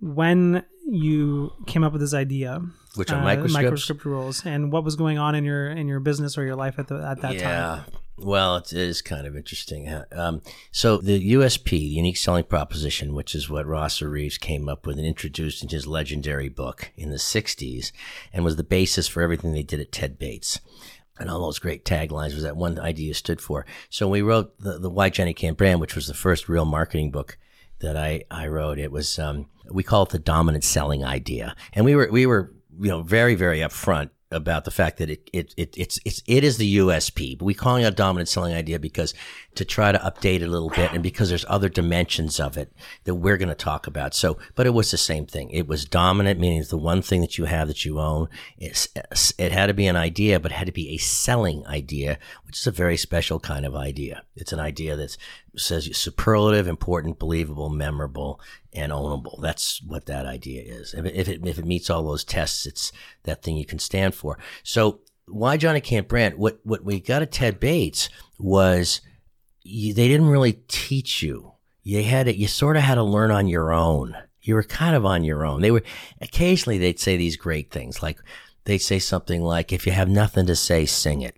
when 0.00 0.64
you 0.86 1.52
came 1.66 1.84
up 1.84 1.92
with 1.92 2.00
this 2.00 2.14
idea, 2.14 2.62
which 2.98 3.12
are 3.12 3.20
uh, 3.20 3.46
microscript 3.48 4.04
rules, 4.04 4.44
and 4.44 4.72
what 4.72 4.82
was 4.82 4.96
going 4.96 5.18
on 5.18 5.36
in 5.36 5.44
your 5.44 5.68
in 5.68 5.86
your 5.86 6.00
business 6.00 6.36
or 6.36 6.44
your 6.44 6.56
life 6.56 6.78
at 6.78 6.88
the 6.88 6.96
at 6.96 7.20
that 7.22 7.34
yeah. 7.34 7.40
time. 7.40 7.84
Well, 8.16 8.56
it 8.56 8.72
is 8.72 9.00
kind 9.00 9.28
of 9.28 9.36
interesting. 9.36 9.88
Um, 10.10 10.42
so 10.72 10.96
the 10.96 11.34
USP, 11.34 11.70
the 11.70 11.78
unique 11.78 12.16
selling 12.16 12.42
proposition, 12.42 13.14
which 13.14 13.36
is 13.36 13.48
what 13.48 13.66
Rosser 13.66 14.08
Reeves 14.08 14.38
came 14.38 14.68
up 14.68 14.84
with 14.84 14.98
and 14.98 15.06
introduced 15.06 15.62
in 15.62 15.68
his 15.68 15.86
legendary 15.86 16.48
book 16.48 16.90
in 16.96 17.10
the 17.10 17.16
'60s, 17.16 17.92
and 18.32 18.44
was 18.44 18.56
the 18.56 18.64
basis 18.64 19.06
for 19.06 19.22
everything 19.22 19.52
they 19.52 19.62
did 19.62 19.78
at 19.78 19.92
Ted 19.92 20.18
Bates. 20.18 20.58
And 21.20 21.30
all 21.30 21.40
those 21.40 21.58
great 21.58 21.84
taglines 21.84 22.34
was 22.34 22.42
that 22.42 22.56
one 22.56 22.78
idea 22.78 23.14
stood 23.14 23.40
for. 23.40 23.66
So 23.90 24.08
we 24.08 24.22
wrote 24.22 24.56
the, 24.60 24.78
the 24.78 24.90
Why 24.90 25.10
Johnny 25.10 25.34
Can't 25.34 25.56
Brand, 25.56 25.80
which 25.80 25.96
was 25.96 26.06
the 26.06 26.14
first 26.14 26.48
real 26.48 26.64
marketing 26.64 27.10
book 27.10 27.38
that 27.80 27.96
I, 27.96 28.22
I 28.30 28.46
wrote. 28.46 28.78
It 28.78 28.92
was 28.92 29.18
um, 29.18 29.46
we 29.70 29.82
call 29.84 30.02
it 30.04 30.10
the 30.10 30.18
dominant 30.18 30.64
selling 30.64 31.04
idea, 31.04 31.54
and 31.72 31.84
we 31.84 31.94
were 31.94 32.08
we 32.10 32.26
were 32.26 32.52
you 32.80 32.88
know 32.88 33.02
very 33.02 33.34
very 33.34 33.58
upfront 33.60 34.10
about 34.30 34.64
the 34.64 34.70
fact 34.70 34.98
that 34.98 35.08
it, 35.08 35.30
it, 35.32 35.54
it 35.56 35.74
it's 35.76 35.98
it's 36.04 36.22
it 36.26 36.44
is 36.44 36.58
the 36.58 36.78
USP, 36.78 37.38
but 37.38 37.44
we 37.44 37.54
calling 37.54 37.84
it 37.84 37.86
a 37.86 37.90
dominant 37.90 38.28
selling 38.28 38.54
idea 38.54 38.78
because 38.78 39.14
to 39.58 39.64
try 39.64 39.90
to 39.90 39.98
update 39.98 40.40
a 40.40 40.46
little 40.46 40.70
bit 40.70 40.92
and 40.92 41.02
because 41.02 41.28
there's 41.28 41.44
other 41.48 41.68
dimensions 41.68 42.38
of 42.38 42.56
it 42.56 42.72
that 43.02 43.16
we're 43.16 43.36
going 43.36 43.48
to 43.48 43.56
talk 43.56 43.88
about. 43.88 44.14
So, 44.14 44.38
but 44.54 44.66
it 44.66 44.70
was 44.70 44.92
the 44.92 44.96
same 44.96 45.26
thing. 45.26 45.50
It 45.50 45.66
was 45.66 45.84
dominant, 45.84 46.38
meaning 46.38 46.60
it's 46.60 46.70
the 46.70 46.78
one 46.78 47.02
thing 47.02 47.22
that 47.22 47.38
you 47.38 47.46
have 47.46 47.66
that 47.66 47.84
you 47.84 47.98
own. 47.98 48.28
It's, 48.56 48.86
it 49.36 49.50
had 49.50 49.66
to 49.66 49.74
be 49.74 49.88
an 49.88 49.96
idea, 49.96 50.38
but 50.38 50.52
it 50.52 50.54
had 50.54 50.68
to 50.68 50.72
be 50.72 50.90
a 50.90 50.98
selling 50.98 51.66
idea, 51.66 52.20
which 52.46 52.56
is 52.56 52.68
a 52.68 52.70
very 52.70 52.96
special 52.96 53.40
kind 53.40 53.66
of 53.66 53.74
idea. 53.74 54.22
It's 54.36 54.52
an 54.52 54.60
idea 54.60 54.94
that 54.94 55.16
says 55.56 55.90
superlative, 55.96 56.68
important, 56.68 57.18
believable, 57.18 57.68
memorable, 57.68 58.40
and 58.72 58.92
ownable. 58.92 59.42
That's 59.42 59.82
what 59.82 60.06
that 60.06 60.24
idea 60.24 60.62
is. 60.62 60.94
If 60.94 61.04
it, 61.04 61.44
if 61.44 61.58
it, 61.58 61.64
meets 61.64 61.90
all 61.90 62.04
those 62.04 62.22
tests, 62.22 62.64
it's 62.64 62.92
that 63.24 63.42
thing 63.42 63.56
you 63.56 63.66
can 63.66 63.80
stand 63.80 64.14
for. 64.14 64.38
So 64.62 65.00
why 65.26 65.56
Johnny 65.56 65.80
Can't 65.80 66.06
Brand? 66.06 66.36
What, 66.36 66.60
what 66.62 66.84
we 66.84 67.00
got 67.00 67.22
at 67.22 67.32
Ted 67.32 67.58
Bates 67.58 68.08
was 68.38 69.00
you, 69.62 69.94
they 69.94 70.08
didn't 70.08 70.28
really 70.28 70.60
teach 70.68 71.22
you. 71.22 71.52
You 71.82 72.02
had 72.02 72.26
to, 72.26 72.36
you 72.36 72.46
sort 72.46 72.76
of 72.76 72.82
had 72.82 72.96
to 72.96 73.02
learn 73.02 73.30
on 73.30 73.48
your 73.48 73.72
own. 73.72 74.16
You 74.42 74.54
were 74.54 74.62
kind 74.62 74.94
of 74.94 75.04
on 75.04 75.24
your 75.24 75.44
own. 75.44 75.62
They 75.62 75.70
were, 75.70 75.82
occasionally 76.20 76.78
they'd 76.78 77.00
say 77.00 77.16
these 77.16 77.36
great 77.36 77.70
things 77.70 78.02
like, 78.02 78.18
they'd 78.64 78.78
say 78.78 78.98
something 78.98 79.42
like, 79.42 79.72
if 79.72 79.86
you 79.86 79.92
have 79.92 80.08
nothing 80.08 80.46
to 80.46 80.56
say, 80.56 80.86
sing 80.86 81.22
it. 81.22 81.36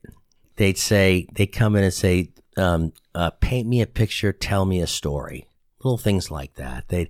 They'd 0.57 0.79
say, 0.79 1.27
they 1.33 1.47
come 1.47 1.77
in 1.77 1.85
and 1.85 1.95
say, 1.95 2.31
um, 2.57 2.93
uh, 3.15 3.31
paint 3.31 3.69
me 3.69 3.81
a 3.81 3.87
picture, 3.87 4.33
tell 4.33 4.65
me 4.65 4.81
a 4.81 4.87
story 4.87 5.47
little 5.85 5.99
things 5.99 6.31
like 6.31 6.55
that. 6.55 6.89
They 6.89 7.09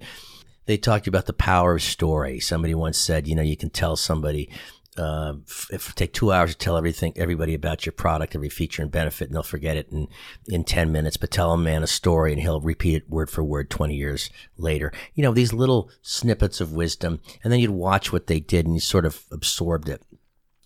they 0.67 0.77
talked 0.77 1.07
about 1.07 1.27
the 1.27 1.33
power 1.33 1.75
of 1.75 1.83
story. 1.83 2.39
Somebody 2.39 2.75
once 2.75 2.99
said, 2.99 3.27
you 3.27 3.35
know, 3.35 3.43
you 3.43 3.57
can 3.57 3.71
tell 3.71 3.97
somebody 3.97 4.49
uh, 4.97 5.35
if 5.71 5.95
take 5.95 6.13
two 6.13 6.33
hours 6.33 6.53
to 6.53 6.59
tell 6.59 6.77
everything, 6.77 7.13
everybody 7.17 7.55
about 7.55 7.87
your 7.87 7.93
product, 7.93 8.35
every 8.35 8.49
feature 8.49 8.83
and 8.83 8.91
benefit, 8.91 9.29
and 9.29 9.35
they'll 9.35 9.43
forget 9.43 9.77
it 9.77 9.89
in, 9.91 10.09
in 10.49 10.65
10 10.65 10.91
minutes, 10.91 11.17
but 11.17 11.31
tell 11.31 11.53
a 11.53 11.59
man 11.59 11.83
a 11.83 11.87
story 11.87 12.33
and 12.33 12.43
he'll 12.43 12.61
repeat 12.61 12.97
it 12.97 13.11
word 13.11 13.31
for 13.31 13.45
word 13.45 13.71
20 13.71 13.95
years 13.95 14.31
later. 14.57 14.93
You 15.15 15.23
know, 15.23 15.33
these 15.33 15.53
little 15.53 15.91
snippets 16.03 16.61
of 16.61 16.73
wisdom. 16.73 17.21
And 17.43 17.53
then 17.53 17.61
you'd 17.61 17.71
watch 17.71 18.13
what 18.13 18.27
they 18.27 18.41
did 18.41 18.67
and 18.67 18.75
you 18.75 18.81
sort 18.81 19.07
of 19.07 19.25
absorbed 19.31 19.89
it. 19.89 20.03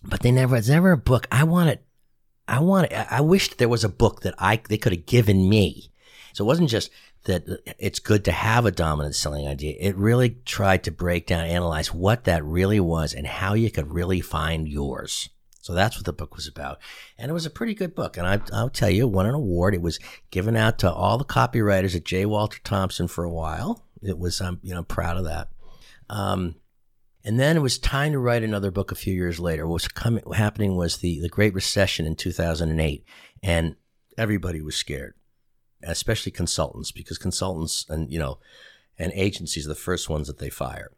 But 0.03 0.21
they 0.21 0.31
never, 0.31 0.55
it's 0.55 0.69
never 0.69 0.91
a 0.91 0.97
book. 0.97 1.27
I 1.31 1.43
want 1.43 1.69
it. 1.69 1.83
I 2.47 2.59
want 2.59 2.91
it. 2.91 3.07
I 3.11 3.21
wished 3.21 3.57
there 3.57 3.69
was 3.69 3.83
a 3.83 3.89
book 3.89 4.21
that 4.21 4.35
I, 4.37 4.61
they 4.69 4.77
could 4.77 4.91
have 4.91 5.05
given 5.05 5.49
me. 5.49 5.91
So 6.35 6.43
it 6.43 6.47
wasn't 6.47 6.69
just 6.69 6.91
that 7.23 7.45
it's 7.79 7.99
good 7.99 8.25
to 8.25 8.31
have 8.33 8.65
a 8.65 8.71
dominant 8.71 9.15
selling 9.15 9.47
idea. 9.47 9.77
It 9.79 9.95
really 9.95 10.31
tried 10.43 10.83
to 10.83 10.91
break 10.91 11.27
down, 11.27 11.45
analyze 11.45 11.93
what 11.93 12.25
that 12.25 12.43
really 12.43 12.81
was 12.81 13.13
and 13.13 13.25
how 13.25 13.53
you 13.53 13.71
could 13.71 13.93
really 13.93 14.19
find 14.19 14.67
yours. 14.67 15.29
So 15.61 15.73
that's 15.73 15.95
what 15.95 16.03
the 16.03 16.11
book 16.11 16.35
was 16.35 16.45
about. 16.45 16.79
And 17.17 17.29
it 17.31 17.33
was 17.33 17.45
a 17.45 17.49
pretty 17.49 17.73
good 17.73 17.95
book. 17.95 18.17
And 18.17 18.27
I, 18.27 18.41
will 18.51 18.69
tell 18.69 18.89
you, 18.89 19.03
it 19.03 19.11
won 19.11 19.27
an 19.27 19.33
award. 19.33 19.75
It 19.75 19.81
was 19.81 19.97
given 20.29 20.57
out 20.57 20.77
to 20.79 20.91
all 20.91 21.17
the 21.17 21.23
copywriters 21.23 21.95
at 21.95 22.03
J. 22.03 22.25
Walter 22.25 22.59
Thompson 22.65 23.07
for 23.07 23.23
a 23.23 23.31
while. 23.31 23.85
It 24.01 24.19
was, 24.19 24.41
I'm, 24.41 24.59
you 24.61 24.73
know, 24.73 24.83
proud 24.83 25.15
of 25.15 25.23
that. 25.23 25.47
Um, 26.09 26.55
and 27.23 27.39
then 27.39 27.55
it 27.55 27.61
was 27.61 27.77
time 27.77 28.11
to 28.11 28.19
write 28.19 28.43
another 28.43 28.71
book 28.71 28.91
a 28.91 28.95
few 28.95 29.13
years 29.13 29.39
later. 29.39 29.65
What 29.65 29.73
was 29.75 29.87
coming, 29.87 30.23
happening 30.33 30.75
was 30.75 30.97
the, 30.97 31.21
the 31.21 31.29
Great 31.29 31.53
Recession 31.53 32.05
in 32.05 32.17
2008. 32.17 33.05
And 33.41 33.77
everybody 34.17 34.61
was 34.61 34.75
scared 34.75 35.13
especially 35.85 36.31
consultants, 36.31 36.91
because 36.91 37.17
consultants 37.17 37.85
and 37.89 38.11
you 38.11 38.19
know, 38.19 38.39
and 38.97 39.11
agencies 39.13 39.65
are 39.65 39.69
the 39.69 39.75
first 39.75 40.09
ones 40.09 40.27
that 40.27 40.39
they 40.39 40.49
fire. 40.49 40.91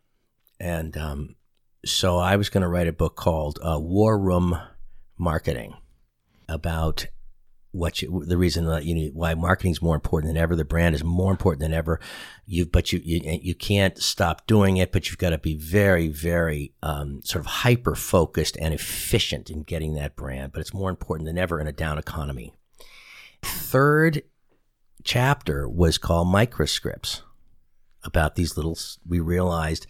And 0.60 0.98
um, 0.98 1.36
so 1.86 2.18
I 2.18 2.36
was 2.36 2.50
going 2.50 2.64
to 2.64 2.68
write 2.68 2.88
a 2.88 2.94
book 2.94 3.16
called 3.16 3.60
uh, 3.62 3.80
War 3.80 4.18
Room 4.18 4.60
Marketing 5.18 5.76
about 6.48 7.08
what 7.72 8.02
you, 8.02 8.24
the 8.26 8.38
reason 8.38 8.66
that 8.66 8.86
you 8.86 8.96
need, 8.96 9.14
why 9.14 9.34
marketing 9.36 9.72
is 9.72 9.82
more 9.82 9.96
important 9.96 10.34
than 10.34 10.42
ever. 10.42 10.56
The 10.56 10.66
brand 10.66 10.96
is 10.96 11.04
more 11.04 11.32
important 11.32 11.62
than 11.62 11.74
ever. 11.74 12.00
You, 12.46 12.66
but 12.66 12.92
you, 12.92 13.02
you, 13.04 13.40
you 13.42 13.56
can't 13.56 13.98
stop 13.98 14.48
doing 14.48 14.78
it, 14.78 14.92
but 14.92 15.10
you've 15.10 15.18
got 15.20 15.30
to 15.32 15.38
be 15.38 15.56
very, 15.56 16.08
very, 16.08 16.74
um, 16.82 17.22
sort 17.24 17.42
of 17.42 17.46
hyper 17.48 17.96
focused 17.96 18.58
and 18.60 18.74
efficient 18.74 19.50
in 19.50 19.64
getting 19.64 19.94
that 19.94 20.16
brand. 20.16 20.54
But 20.54 20.62
it's 20.62 20.74
more 20.74 20.90
important 20.90 21.28
than 21.28 21.38
ever 21.38 21.60
in 21.60 21.68
a 21.68 21.72
down 21.72 21.98
economy. 21.98 22.54
Third 23.44 24.24
chapter 25.04 25.68
was 25.68 25.98
called 25.98 26.28
microscripts 26.28 27.22
about 28.04 28.36
these 28.36 28.56
little, 28.56 28.78
we 29.08 29.20
realized 29.20 29.88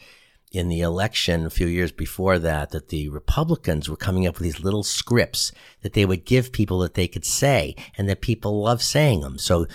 in 0.51 0.69
the 0.69 0.81
election 0.81 1.45
a 1.45 1.49
few 1.49 1.67
years 1.67 1.91
before 1.91 2.39
that 2.39 2.71
that 2.71 2.89
the 2.89 3.09
Republicans 3.09 3.89
were 3.89 3.97
coming 3.97 4.25
up 4.25 4.35
with 4.35 4.43
these 4.43 4.63
little 4.63 4.83
scripts 4.83 5.51
that 5.81 5.93
they 5.93 6.05
would 6.05 6.25
give 6.25 6.51
people 6.51 6.79
that 6.79 6.93
they 6.93 7.07
could 7.07 7.25
say 7.25 7.75
and 7.97 8.07
that 8.07 8.21
people 8.21 8.61
love 8.61 8.81
saying 8.81 9.21
them. 9.21 9.37
So 9.37 9.67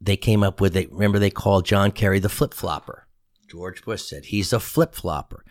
they 0.00 0.16
came 0.16 0.42
up 0.42 0.60
with 0.60 0.76
it. 0.76 0.92
Remember, 0.92 1.18
they 1.18 1.30
called 1.30 1.64
John 1.64 1.92
Kerry 1.92 2.18
the 2.18 2.28
flip 2.28 2.52
flopper. 2.52 3.06
George 3.48 3.84
Bush 3.84 4.02
said 4.02 4.26
he's 4.26 4.52
a 4.52 4.60
flip 4.60 4.94
flopper. 4.94 5.44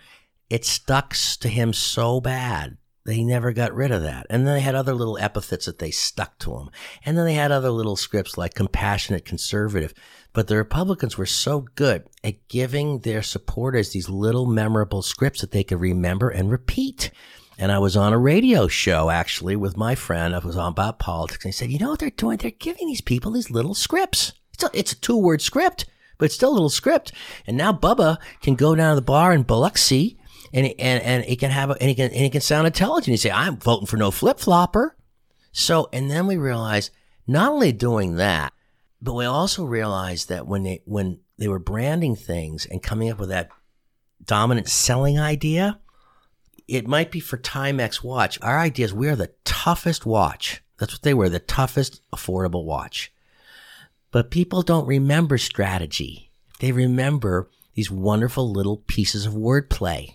It 0.50 0.66
stuck 0.66 1.16
to 1.40 1.48
him 1.48 1.74
so 1.74 2.20
bad. 2.20 2.78
They 3.06 3.24
never 3.24 3.54
got 3.54 3.74
rid 3.76 3.92
of 3.92 4.02
that. 4.02 4.26
And 4.32 4.48
then 4.48 4.56
they 4.56 4.62
had 4.62 4.74
other 4.74 4.96
little 4.96 5.20
epithets 5.20 5.68
that 5.68 5.78
they 5.78 5.92
stuck 5.92 6.40
to 6.40 6.58
him. 6.58 6.70
And 7.06 7.16
then 7.16 7.26
they 7.26 7.36
had 7.36 7.52
other 7.52 7.70
little 7.70 7.96
scripts 7.96 8.36
like 8.36 8.56
compassionate 8.56 9.26
conservative. 9.26 9.94
But 10.34 10.48
the 10.48 10.58
Republicans 10.58 11.16
were 11.16 11.28
so 11.28 11.68
good 11.76 12.10
at 12.24 12.48
giving 12.48 13.00
their 13.00 13.22
supporters 13.22 13.92
these 13.92 14.10
little 14.10 14.48
memorable 14.48 15.04
scripts 15.04 15.42
that 15.42 15.52
they 15.52 15.64
could 15.64 15.80
remember 15.80 16.30
and 16.30 16.50
repeat. 16.50 17.12
And 17.60 17.72
I 17.72 17.78
was 17.78 17.96
on 17.96 18.12
a 18.12 18.18
radio 18.18 18.68
show 18.68 19.12
actually 19.12 19.56
with 19.56 19.78
my 19.78 19.94
friend. 19.94 20.34
I 20.34 20.40
was 20.40 20.58
on 20.58 20.72
about 20.72 20.98
politics. 20.98 21.46
And 21.46 21.54
he 21.54 21.58
said, 21.58 21.70
you 21.70 21.78
know 21.78 21.92
what 21.92 22.00
they're 22.00 22.10
doing? 22.10 22.38
They're 22.38 22.52
giving 22.52 22.88
these 22.88 23.02
people 23.02 23.32
these 23.32 23.52
little 23.52 23.76
scripts. 23.76 24.34
It's 24.56 24.64
a, 24.64 24.70
it's 24.74 24.92
a 24.94 25.00
two 25.00 25.18
word 25.18 25.44
script, 25.44 25.86
but 26.18 26.26
it's 26.26 26.36
still 26.36 26.52
a 26.52 26.54
little 26.54 26.70
script. 26.70 27.12
And 27.46 27.56
now 27.56 27.72
Bubba 27.72 28.18
can 28.42 28.56
go 28.56 28.74
down 28.74 28.92
to 28.92 28.96
the 28.96 29.06
bar 29.06 29.32
in 29.32 29.44
Biloxi 29.44 30.18
and, 30.56 30.74
and, 30.80 31.04
and 31.04 31.26
he 31.26 31.36
can 31.36 31.52
have 31.52 31.70
a, 31.70 31.74
and 31.74 31.90
he 31.90 31.96
can, 31.96 32.06
and 32.06 32.16
he 32.16 32.30
can 32.30 32.42
sound 32.42 32.66
intelligent. 32.66 33.12
He 33.12 33.18
say, 33.18 33.30
I'm 33.30 33.58
voting 33.58 33.88
for 33.88 33.98
no 33.98 34.10
flip 34.10 34.40
flopper. 34.40 34.96
So, 35.52 35.90
and 35.92 36.10
then 36.10 36.28
we 36.28 36.38
realize 36.38 36.92
not 37.28 37.52
only 37.52 37.74
doing 37.74 38.16
that, 38.16 38.54
but 39.02 39.14
we 39.14 39.26
also 39.26 39.66
realized 39.66 40.30
that 40.30 40.48
when 40.48 40.64
they 40.64 40.82
when 40.86 41.20
they 41.38 41.50
were 41.50 41.60
branding 41.60 42.16
things 42.16 42.66
and 42.66 42.82
coming 42.82 43.12
up 43.12 43.20
with 43.20 43.30
that 43.30 43.50
dominant 44.24 44.70
selling 44.70 45.20
idea, 45.20 45.80
it 46.68 46.88
might 46.88 47.12
be 47.12 47.20
for 47.20 47.38
Timex 47.38 48.04
watch. 48.04 48.40
Our 48.42 48.58
idea 48.58 48.86
is 48.86 48.94
we 48.94 49.10
are 49.10 49.16
the 49.16 49.34
toughest 49.44 50.06
watch. 50.06 50.64
That's 50.78 50.94
what 50.94 51.04
they 51.04 51.14
were, 51.14 51.30
the 51.30 51.40
toughest 51.40 52.02
affordable 52.14 52.64
watch. 52.64 53.12
But 54.12 54.32
people 54.32 54.62
don't 54.62 54.88
remember 54.88 55.38
strategy. 55.38 56.32
They 56.60 56.72
remember 56.72 57.50
these 57.74 57.92
wonderful 57.92 58.50
little 58.50 58.78
pieces 58.88 59.26
of 59.26 59.34
wordplay. 59.34 60.14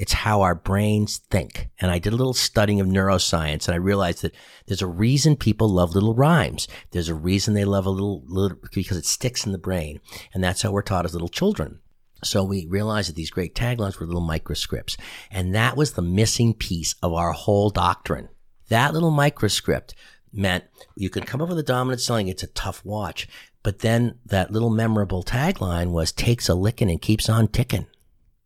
It's 0.00 0.14
how 0.14 0.40
our 0.40 0.54
brains 0.54 1.18
think. 1.30 1.68
And 1.78 1.90
I 1.90 1.98
did 1.98 2.14
a 2.14 2.16
little 2.16 2.32
studying 2.32 2.80
of 2.80 2.86
neuroscience 2.86 3.68
and 3.68 3.74
I 3.74 3.76
realized 3.76 4.22
that 4.22 4.34
there's 4.64 4.80
a 4.80 4.86
reason 4.86 5.36
people 5.36 5.68
love 5.68 5.94
little 5.94 6.14
rhymes. 6.14 6.68
There's 6.92 7.10
a 7.10 7.14
reason 7.14 7.52
they 7.52 7.66
love 7.66 7.84
a 7.84 7.90
little, 7.90 8.22
little 8.24 8.56
because 8.72 8.96
it 8.96 9.04
sticks 9.04 9.44
in 9.44 9.52
the 9.52 9.58
brain. 9.58 10.00
And 10.32 10.42
that's 10.42 10.62
how 10.62 10.72
we're 10.72 10.80
taught 10.80 11.04
as 11.04 11.12
little 11.12 11.28
children. 11.28 11.80
So 12.24 12.42
we 12.42 12.64
realized 12.64 13.10
that 13.10 13.14
these 13.14 13.28
great 13.28 13.54
taglines 13.54 14.00
were 14.00 14.06
little 14.06 14.22
microscripts. 14.22 14.96
And 15.30 15.54
that 15.54 15.76
was 15.76 15.92
the 15.92 16.00
missing 16.00 16.54
piece 16.54 16.94
of 17.02 17.12
our 17.12 17.32
whole 17.32 17.68
doctrine. 17.68 18.30
That 18.70 18.94
little 18.94 19.10
microscript 19.10 19.92
meant 20.32 20.64
you 20.96 21.10
could 21.10 21.26
come 21.26 21.42
up 21.42 21.50
with 21.50 21.58
a 21.58 21.62
dominant 21.62 22.00
selling, 22.00 22.28
it's 22.28 22.42
a 22.42 22.46
tough 22.46 22.82
watch. 22.86 23.28
But 23.62 23.80
then 23.80 24.18
that 24.24 24.50
little 24.50 24.70
memorable 24.70 25.22
tagline 25.22 25.90
was 25.90 26.10
takes 26.10 26.48
a 26.48 26.54
licking 26.54 26.90
and 26.90 27.02
keeps 27.02 27.28
on 27.28 27.48
ticking 27.48 27.86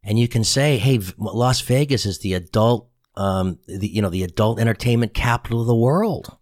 and 0.05 0.19
you 0.19 0.29
can 0.29 0.45
say, 0.45 0.79
"Hey, 0.79 1.01
Las 1.19 1.61
Vegas 1.63 2.07
is 2.07 2.19
the 2.19 2.35
adult, 2.35 2.89
um, 3.17 3.59
the, 3.67 3.89
you 3.89 4.03
know, 4.03 4.11
the 4.11 4.23
adult 4.23 4.61
entertainment 4.61 5.15
capital 5.15 5.63
of 5.63 5.67
the 5.67 5.75
world." 5.75 6.37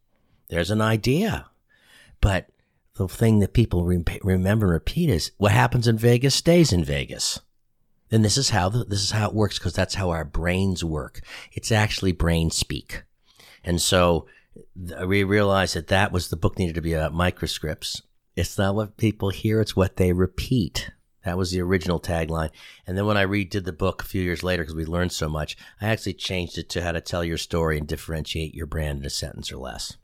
There's 0.48 0.70
an 0.70 0.82
idea, 0.82 1.46
but 2.20 2.48
the 2.94 3.08
thing 3.08 3.38
that 3.38 3.54
people 3.54 3.84
re- 3.84 4.04
remember 4.22 4.66
and 4.66 4.74
repeat 4.74 5.08
is 5.08 5.32
what 5.38 5.52
happens 5.52 5.88
in 5.88 5.96
Vegas 5.96 6.34
stays 6.34 6.72
in 6.72 6.84
Vegas. 6.84 7.40
And 8.10 8.22
this 8.22 8.36
is 8.36 8.50
how 8.50 8.68
the, 8.68 8.84
this 8.84 9.02
is 9.02 9.12
how 9.12 9.28
it 9.28 9.34
works 9.34 9.58
because 9.58 9.72
that's 9.72 9.94
how 9.94 10.10
our 10.10 10.24
brains 10.24 10.84
work. 10.84 11.20
It's 11.52 11.72
actually 11.72 12.12
brain 12.12 12.50
speak, 12.50 13.04
and 13.64 13.80
so 13.80 14.26
we 15.06 15.24
realized 15.24 15.74
that 15.76 15.88
that 15.88 16.12
was 16.12 16.28
the 16.28 16.36
book 16.36 16.58
needed 16.58 16.74
to 16.74 16.82
be 16.82 16.92
about 16.92 17.14
microscripts. 17.14 18.02
It's 18.36 18.58
not 18.58 18.74
what 18.74 18.98
people 18.98 19.30
hear; 19.30 19.62
it's 19.62 19.74
what 19.74 19.96
they 19.96 20.12
repeat. 20.12 20.90
That 21.24 21.38
was 21.38 21.50
the 21.50 21.60
original 21.60 22.00
tagline. 22.00 22.50
And 22.86 22.96
then 22.96 23.06
when 23.06 23.16
I 23.16 23.24
redid 23.24 23.64
the 23.64 23.72
book 23.72 24.02
a 24.02 24.06
few 24.06 24.22
years 24.22 24.42
later, 24.42 24.62
because 24.62 24.74
we 24.74 24.84
learned 24.84 25.12
so 25.12 25.28
much, 25.28 25.56
I 25.80 25.88
actually 25.88 26.14
changed 26.14 26.58
it 26.58 26.68
to 26.70 26.82
how 26.82 26.92
to 26.92 27.00
tell 27.00 27.24
your 27.24 27.38
story 27.38 27.78
and 27.78 27.86
differentiate 27.86 28.54
your 28.54 28.66
brand 28.66 29.00
in 29.00 29.06
a 29.06 29.10
sentence 29.10 29.52
or 29.52 29.58
less. 29.58 29.96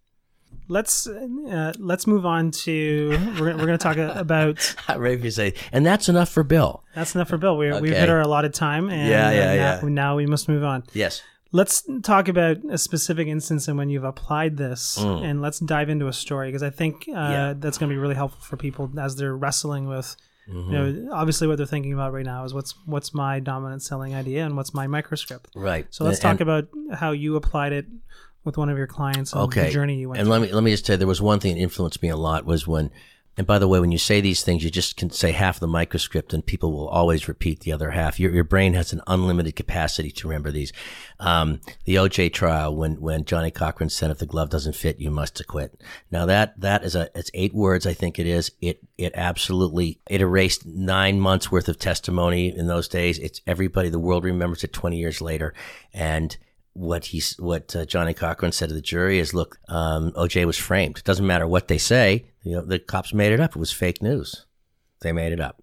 Let's 0.70 1.06
uh, 1.06 1.72
let's 1.78 2.06
move 2.06 2.26
on 2.26 2.50
to 2.50 3.10
we're, 3.40 3.56
we're 3.56 3.66
going 3.66 3.68
to 3.68 3.78
talk 3.78 3.96
about. 3.96 4.76
I'm 4.88 5.00
ready 5.00 5.20
to 5.22 5.30
say, 5.30 5.54
and 5.72 5.84
that's 5.84 6.10
enough 6.10 6.28
for 6.28 6.42
Bill. 6.42 6.84
That's 6.94 7.14
enough 7.14 7.28
for 7.28 7.38
Bill. 7.38 7.56
We, 7.56 7.70
okay. 7.72 7.80
We've 7.80 7.96
hit 7.96 8.10
our 8.10 8.20
allotted 8.20 8.52
time, 8.52 8.90
and 8.90 9.08
yeah, 9.08 9.30
yeah, 9.30 9.50
uh, 9.50 9.54
yeah. 9.54 9.80
Now, 9.82 9.88
now 9.88 10.16
we 10.16 10.26
must 10.26 10.48
move 10.48 10.64
on. 10.64 10.84
Yes. 10.92 11.22
Let's 11.50 11.82
talk 12.02 12.28
about 12.28 12.58
a 12.68 12.76
specific 12.76 13.26
instance 13.26 13.68
and 13.68 13.78
when 13.78 13.88
you've 13.88 14.04
applied 14.04 14.58
this, 14.58 14.98
mm. 14.98 15.24
and 15.24 15.40
let's 15.40 15.58
dive 15.58 15.88
into 15.88 16.06
a 16.06 16.12
story 16.12 16.48
because 16.48 16.62
I 16.62 16.68
think 16.68 17.06
uh, 17.08 17.12
yeah. 17.14 17.54
that's 17.56 17.78
going 17.78 17.88
to 17.88 17.94
be 17.94 17.98
really 17.98 18.14
helpful 18.14 18.42
for 18.42 18.58
people 18.58 18.90
as 19.00 19.16
they're 19.16 19.34
wrestling 19.34 19.88
with 19.88 20.14
Mm-hmm. 20.48 20.72
You 20.72 20.78
know, 20.78 21.12
obviously, 21.12 21.46
what 21.46 21.56
they're 21.56 21.66
thinking 21.66 21.92
about 21.92 22.12
right 22.12 22.24
now 22.24 22.44
is 22.44 22.54
what's 22.54 22.74
what's 22.86 23.12
my 23.12 23.40
dominant 23.40 23.82
selling 23.82 24.14
idea 24.14 24.44
and 24.46 24.56
what's 24.56 24.72
my 24.72 24.86
microscript. 24.86 25.46
Right. 25.54 25.86
So 25.90 26.04
let's 26.04 26.18
and, 26.18 26.22
talk 26.22 26.40
about 26.40 26.68
how 26.94 27.12
you 27.12 27.36
applied 27.36 27.72
it 27.72 27.86
with 28.44 28.56
one 28.56 28.70
of 28.70 28.78
your 28.78 28.86
clients 28.86 29.32
and 29.32 29.42
okay. 29.42 29.64
the 29.64 29.70
journey 29.70 29.96
you 29.96 30.08
went. 30.08 30.20
And 30.20 30.26
through. 30.26 30.32
let 30.32 30.42
me 30.42 30.52
let 30.52 30.64
me 30.64 30.70
just 30.70 30.86
tell 30.86 30.94
you, 30.94 30.98
there 30.98 31.06
was 31.06 31.20
one 31.20 31.38
thing 31.40 31.54
that 31.54 31.60
influenced 31.60 32.02
me 32.02 32.08
a 32.08 32.16
lot 32.16 32.46
was 32.46 32.66
when 32.66 32.90
and 33.38 33.46
by 33.46 33.60
the 33.60 33.68
way, 33.68 33.78
when 33.78 33.92
you 33.92 33.98
say 33.98 34.20
these 34.20 34.42
things, 34.42 34.64
you 34.64 34.70
just 34.70 34.96
can 34.96 35.10
say 35.10 35.30
half 35.30 35.60
the 35.60 35.68
microscript 35.68 36.34
and 36.34 36.44
people 36.44 36.72
will 36.72 36.88
always 36.88 37.28
repeat 37.28 37.60
the 37.60 37.70
other 37.70 37.92
half. 37.92 38.18
Your, 38.18 38.32
your 38.32 38.42
brain 38.42 38.74
has 38.74 38.92
an 38.92 39.00
unlimited 39.06 39.54
capacity 39.54 40.10
to 40.10 40.26
remember 40.26 40.50
these. 40.50 40.72
Um, 41.20 41.60
the 41.84 41.94
OJ 41.94 42.32
trial, 42.32 42.74
when, 42.74 43.00
when 43.00 43.24
Johnnie 43.24 43.52
Cochran 43.52 43.90
said, 43.90 44.10
if 44.10 44.18
the 44.18 44.26
glove 44.26 44.50
doesn't 44.50 44.74
fit, 44.74 44.98
you 44.98 45.12
must 45.12 45.38
acquit. 45.38 45.80
Now 46.10 46.26
that, 46.26 46.60
that 46.60 46.82
is 46.82 46.96
a, 46.96 47.10
it's 47.14 47.30
eight 47.32 47.54
words. 47.54 47.86
I 47.86 47.94
think 47.94 48.18
it 48.18 48.26
is. 48.26 48.50
It, 48.60 48.80
it 48.98 49.12
absolutely, 49.14 50.00
it 50.10 50.20
erased 50.20 50.66
nine 50.66 51.20
months 51.20 51.48
worth 51.48 51.68
of 51.68 51.78
testimony 51.78 52.48
in 52.48 52.66
those 52.66 52.88
days. 52.88 53.20
It's 53.20 53.40
everybody, 53.46 53.88
the 53.88 54.00
world 54.00 54.24
remembers 54.24 54.64
it 54.64 54.72
20 54.72 54.96
years 54.96 55.20
later. 55.20 55.54
And, 55.94 56.36
what 56.74 57.06
he's 57.06 57.34
what 57.40 57.74
uh, 57.74 57.84
Johnnie 57.84 58.14
Cochran 58.14 58.52
said 58.52 58.68
to 58.68 58.74
the 58.74 58.80
jury 58.80 59.18
is, 59.18 59.34
look, 59.34 59.58
um, 59.68 60.12
OJ 60.12 60.44
was 60.44 60.56
framed. 60.56 60.98
It 60.98 61.04
doesn't 61.04 61.26
matter 61.26 61.46
what 61.46 61.66
they 61.66 61.78
say. 61.78 62.26
You 62.48 62.56
know, 62.56 62.62
the 62.62 62.78
cops 62.78 63.12
made 63.12 63.32
it 63.32 63.40
up. 63.40 63.50
It 63.50 63.58
was 63.58 63.72
fake 63.72 64.02
news. 64.02 64.46
They 65.00 65.12
made 65.12 65.32
it 65.32 65.40
up. 65.40 65.62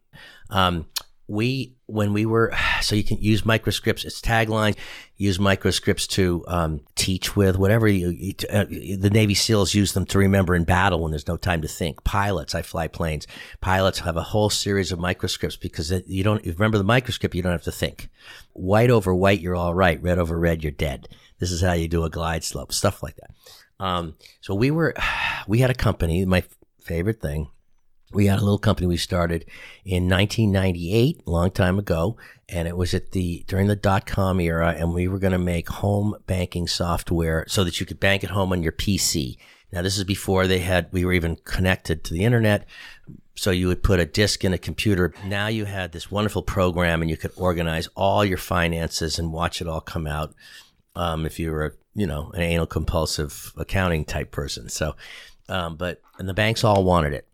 Um, 0.49 0.85
we 1.27 1.75
when 1.87 2.13
we 2.13 2.25
were 2.25 2.53
so 2.81 2.95
you 2.95 3.03
can 3.03 3.17
use 3.17 3.41
microscripts 3.43 4.05
it's 4.05 4.21
tagline 4.21 4.75
use 5.17 5.39
microscripts 5.39 6.07
to 6.07 6.43
um, 6.47 6.81
teach 6.95 7.35
with 7.35 7.57
whatever 7.57 7.87
you, 7.87 8.09
you 8.09 8.33
uh, 8.51 8.65
the 8.65 9.09
navy 9.11 9.33
seals 9.33 9.73
use 9.73 9.93
them 9.93 10.05
to 10.05 10.19
remember 10.19 10.55
in 10.55 10.63
battle 10.63 10.99
when 11.01 11.11
there's 11.11 11.27
no 11.27 11.37
time 11.37 11.61
to 11.61 11.67
think 11.67 12.03
pilots 12.03 12.53
i 12.53 12.61
fly 12.61 12.87
planes 12.87 13.25
pilots 13.61 13.99
have 13.99 14.17
a 14.17 14.23
whole 14.23 14.49
series 14.49 14.91
of 14.91 14.99
microscripts 14.99 15.57
because 15.57 15.91
you 16.05 16.23
don't 16.23 16.45
you 16.45 16.53
remember 16.53 16.77
the 16.77 16.83
microscript 16.83 17.33
you 17.33 17.41
don't 17.41 17.51
have 17.51 17.63
to 17.63 17.71
think 17.71 18.09
white 18.53 18.89
over 18.89 19.13
white 19.13 19.41
you're 19.41 19.55
all 19.55 19.73
right 19.73 20.01
red 20.01 20.19
over 20.19 20.37
red 20.37 20.63
you're 20.63 20.71
dead 20.71 21.07
this 21.39 21.51
is 21.51 21.61
how 21.61 21.73
you 21.73 21.87
do 21.87 22.03
a 22.03 22.09
glide 22.09 22.43
slope 22.43 22.71
stuff 22.71 23.01
like 23.01 23.15
that 23.15 23.31
um, 23.77 24.15
so 24.41 24.53
we 24.55 24.71
were 24.71 24.93
we 25.47 25.59
had 25.59 25.69
a 25.69 25.75
company 25.75 26.23
my 26.25 26.43
favorite 26.85 27.21
thing 27.21 27.49
we 28.15 28.27
had 28.27 28.39
a 28.39 28.43
little 28.43 28.57
company 28.57 28.87
we 28.87 28.97
started 28.97 29.45
in 29.83 30.09
1998, 30.09 31.23
a 31.25 31.29
long 31.29 31.51
time 31.51 31.79
ago, 31.79 32.17
and 32.47 32.67
it 32.67 32.77
was 32.77 32.93
at 32.93 33.11
the 33.11 33.43
during 33.47 33.67
the 33.67 33.75
dot 33.75 34.05
com 34.05 34.39
era, 34.39 34.75
and 34.77 34.93
we 34.93 35.07
were 35.07 35.19
going 35.19 35.33
to 35.33 35.39
make 35.39 35.69
home 35.69 36.15
banking 36.27 36.67
software 36.67 37.45
so 37.47 37.63
that 37.63 37.79
you 37.79 37.85
could 37.85 37.99
bank 37.99 38.23
at 38.23 38.29
home 38.29 38.51
on 38.51 38.63
your 38.63 38.71
PC. 38.71 39.37
Now, 39.71 39.81
this 39.81 39.97
is 39.97 40.03
before 40.03 40.47
they 40.47 40.59
had 40.59 40.87
we 40.91 41.03
were 41.03 41.13
even 41.13 41.37
connected 41.43 42.03
to 42.03 42.13
the 42.13 42.23
internet. 42.23 42.67
So 43.37 43.51
you 43.51 43.67
would 43.67 43.83
put 43.83 43.99
a 43.99 44.05
disk 44.05 44.45
in 44.45 44.53
a 44.53 44.57
computer. 44.57 45.13
Now 45.25 45.47
you 45.47 45.65
had 45.65 45.91
this 45.91 46.09
wonderful 46.09 46.41
program, 46.41 47.01
and 47.01 47.11
you 47.11 47.17
could 47.17 47.33
organize 47.35 47.89
all 47.95 48.23
your 48.23 48.37
finances 48.37 49.19
and 49.19 49.33
watch 49.33 49.61
it 49.61 49.67
all 49.67 49.81
come 49.81 50.07
out. 50.07 50.33
Um, 50.95 51.25
if 51.25 51.37
you 51.37 51.51
were, 51.51 51.75
you 51.93 52.07
know, 52.07 52.31
an 52.31 52.41
anal 52.41 52.65
compulsive 52.65 53.51
accounting 53.57 54.05
type 54.05 54.31
person. 54.31 54.69
So, 54.69 54.95
um, 55.49 55.75
but 55.75 56.01
and 56.17 56.27
the 56.27 56.33
banks 56.33 56.63
all 56.63 56.83
wanted 56.83 57.13
it 57.13 57.27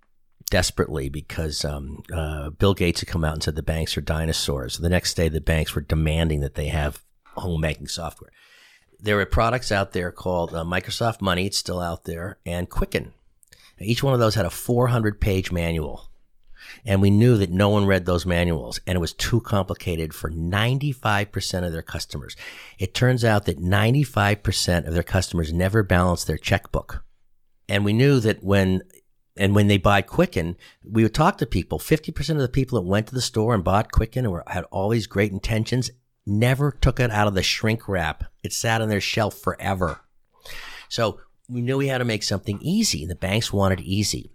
desperately 0.50 1.10
because 1.10 1.64
um, 1.64 2.04
uh, 2.14 2.50
Bill 2.50 2.74
Gates 2.74 3.00
had 3.00 3.10
come 3.10 3.24
out 3.24 3.34
and 3.34 3.44
said 3.44 3.56
the 3.56 3.64
banks 3.64 3.98
are 3.98 4.02
dinosaurs. 4.02 4.78
The 4.78 4.90
next 4.90 5.14
day, 5.14 5.30
the 5.30 5.42
banks 5.42 5.74
were 5.74 5.82
demanding 5.82 6.42
that 6.42 6.56
they 6.56 6.68
have 6.68 7.04
home 7.38 7.62
banking 7.62 7.88
software. 7.88 8.32
There 9.00 9.20
are 9.20 9.26
products 9.26 9.72
out 9.72 9.94
there 9.94 10.12
called 10.12 10.54
uh, 10.54 10.64
Microsoft 10.64 11.22
Money. 11.22 11.48
It's 11.48 11.58
still 11.58 11.80
out 11.80 12.04
there, 12.04 12.38
and 12.46 12.70
Quicken. 12.70 13.14
Each 13.80 14.04
one 14.04 14.14
of 14.14 14.20
those 14.20 14.36
had 14.36 14.46
a 14.46 14.52
400 14.52 15.20
page 15.20 15.52
manual. 15.52 16.12
And 16.86 17.02
we 17.02 17.10
knew 17.10 17.38
that 17.38 17.50
no 17.50 17.70
one 17.70 17.86
read 17.86 18.06
those 18.06 18.26
manuals 18.26 18.80
and 18.86 18.96
it 18.96 19.00
was 19.00 19.14
too 19.14 19.42
complicated 19.42 20.14
for 20.14 20.30
95% 20.30 21.66
of 21.66 21.74
their 21.74 21.82
customers. 21.82 22.36
It 22.78 22.94
turns 22.94 23.26
out 23.26 23.46
that 23.46 23.60
95% 23.60 24.88
of 24.88 24.94
their 24.94 25.04
customers 25.04 25.52
never 25.52 25.84
balance 25.84 26.24
their 26.24 26.38
checkbook. 26.38 27.04
And 27.70 27.86
we 27.86 27.94
knew 27.94 28.20
that 28.20 28.44
when 28.44 28.82
and 29.38 29.56
when 29.56 29.68
they 29.68 29.78
buy 29.78 30.02
Quicken, 30.02 30.58
we 30.84 31.04
would 31.04 31.14
talk 31.14 31.38
to 31.38 31.46
people. 31.46 31.80
50% 31.80 32.32
of 32.32 32.38
the 32.38 32.50
people 32.50 32.80
that 32.80 32.88
went 32.88 33.08
to 33.08 33.16
the 33.16 33.22
store 33.22 33.56
and 33.56 33.64
bought 33.64 33.92
Quicken 33.92 34.26
and 34.26 34.32
were, 34.32 34.44
had 34.48 34.66
all 34.66 34.90
these 34.90 35.08
great 35.08 35.32
intentions 35.32 35.90
never 36.26 36.72
took 36.72 37.00
it 37.00 37.12
out 37.12 37.28
of 37.28 37.34
the 37.34 37.44
shrink 37.44 37.88
wrap. 37.88 38.26
It 38.44 38.54
sat 38.54 38.82
on 38.82 38.90
their 38.90 39.02
shelf 39.02 39.38
forever. 39.38 40.02
So 40.90 41.20
we 41.50 41.62
knew 41.62 41.78
we 41.78 41.88
had 41.88 42.00
to 42.00 42.06
make 42.06 42.24
something 42.24 42.60
easy. 42.62 43.06
The 43.06 43.16
banks 43.16 43.54
wanted 43.54 43.80
easy. 43.80 44.32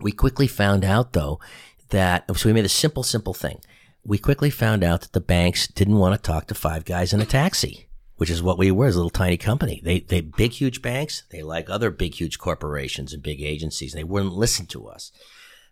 We 0.00 0.12
quickly 0.12 0.46
found 0.46 0.84
out 0.84 1.12
though 1.12 1.38
that, 1.90 2.24
so 2.36 2.48
we 2.48 2.52
made 2.52 2.64
a 2.64 2.70
simple, 2.70 3.02
simple 3.02 3.34
thing. 3.34 3.60
We 4.04 4.18
quickly 4.18 4.50
found 4.50 4.82
out 4.82 5.02
that 5.02 5.12
the 5.12 5.20
banks 5.20 5.66
didn't 5.66 5.98
want 5.98 6.14
to 6.14 6.20
talk 6.20 6.46
to 6.48 6.54
five 6.54 6.84
guys 6.84 7.12
in 7.12 7.20
a 7.20 7.26
taxi, 7.26 7.88
which 8.16 8.30
is 8.30 8.42
what 8.42 8.58
we 8.58 8.70
were 8.70 8.86
as 8.86 8.94
a 8.94 8.98
little 8.98 9.10
tiny 9.10 9.36
company. 9.36 9.80
They, 9.84 10.00
they, 10.00 10.20
big, 10.20 10.52
huge 10.52 10.82
banks, 10.82 11.24
they 11.30 11.42
like 11.42 11.68
other 11.68 11.90
big, 11.90 12.14
huge 12.14 12.38
corporations 12.38 13.12
and 13.12 13.22
big 13.22 13.42
agencies, 13.42 13.92
and 13.92 14.00
they 14.00 14.04
wouldn't 14.04 14.34
listen 14.34 14.66
to 14.66 14.86
us. 14.86 15.10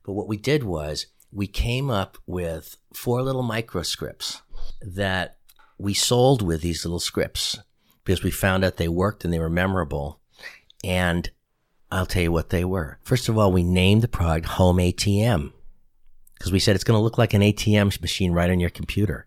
But 0.05 0.13
what 0.15 0.29
we 0.29 0.37
did 0.37 0.65
was 0.65 1.07
we 1.31 1.47
came 1.47 1.91
up 1.91 2.19
with 2.27 2.77
four 2.93 3.23
little 3.23 3.43
microscripts 3.43 4.43
that 4.81 5.37
we 5.79 5.95
sold 5.95 6.43
with 6.43 6.61
these 6.61 6.85
little 6.85 7.01
scripts 7.01 7.59
because 8.05 8.23
we 8.23 8.31
found 8.31 8.65
out 8.65 8.77
they 8.77 8.89
worked 8.89 9.25
and 9.25 9.33
they 9.33 9.39
were 9.39 9.51
memorable. 9.51 10.21
And 10.85 11.31
I'll 11.91 12.07
tell 12.07 12.23
you 12.23 12.33
what 12.33 12.51
they 12.51 12.65
were. 12.65 12.99
First 13.03 13.29
of 13.29 13.39
all, 13.39 13.53
we 13.53 13.63
named 13.63 14.03
the 14.03 14.09
product 14.09 14.47
Home 14.47 14.79
ATM 14.79 15.53
because 16.35 16.53
we 16.53 16.59
said 16.59 16.75
it's 16.75 16.85
going 16.85 16.99
to 16.99 17.03
look 17.03 17.19
like 17.19 17.35
an 17.35 17.43
ATM 17.43 18.01
machine 18.01 18.33
right 18.33 18.51
on 18.51 18.61
your 18.61 18.71
computer. 18.71 19.27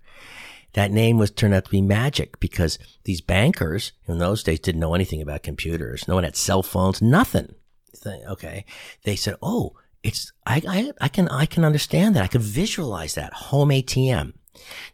That 0.76 0.92
name 0.92 1.18
was 1.18 1.32
turned 1.32 1.54
out 1.54 1.64
to 1.66 1.72
be 1.72 1.82
magic 1.82 2.38
because 2.42 2.78
these 3.06 3.22
bankers 3.22 3.94
in 4.10 4.20
those 4.20 4.44
days 4.44 4.60
didn't 4.60 4.82
know 4.82 4.94
anything 4.94 5.22
about 5.22 5.42
computers. 5.42 6.06
No 6.06 6.16
one 6.16 6.26
had 6.26 6.36
cell 6.36 6.64
phones, 6.64 7.02
nothing. 7.02 7.56
Okay. 8.06 8.66
They 9.04 9.16
said, 9.16 9.38
Oh, 9.42 9.78
it's, 10.04 10.34
I, 10.46 10.62
I, 10.68 10.92
I 11.00 11.08
can, 11.08 11.30
I 11.30 11.46
can 11.46 11.64
understand 11.64 12.14
that. 12.16 12.24
I 12.24 12.28
can 12.28 12.42
visualize 12.42 13.16
that 13.16 13.34
home 13.34 13.70
ATM. 13.70 14.34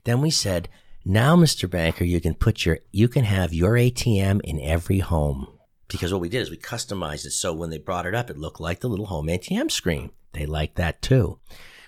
Then 0.04 0.22
we 0.22 0.30
said, 0.30 0.70
now, 1.04 1.36
Mr. 1.36 1.68
Banker, 1.68 2.04
you 2.04 2.22
can 2.22 2.36
put 2.36 2.64
your, 2.64 2.78
you 2.92 3.08
can 3.08 3.24
have 3.24 3.52
your 3.52 3.74
ATM 3.74 4.40
in 4.44 4.62
every 4.62 5.00
home. 5.00 5.48
Because 5.88 6.14
what 6.14 6.22
we 6.22 6.30
did 6.30 6.44
is 6.44 6.52
we 6.52 6.58
customized 6.58 7.26
it 7.26 7.32
so 7.32 7.54
when 7.54 7.72
they 7.72 7.80
brought 7.80 8.06
it 8.06 8.14
up, 8.14 8.30
it 8.30 8.38
looked 8.38 8.62
like 8.62 8.82
the 8.82 8.88
little 8.88 9.08
home 9.08 9.26
ATM 9.26 9.72
screen. 9.72 10.12
They 10.34 10.46
liked 10.46 10.76
that 10.76 11.02
too. 11.02 11.40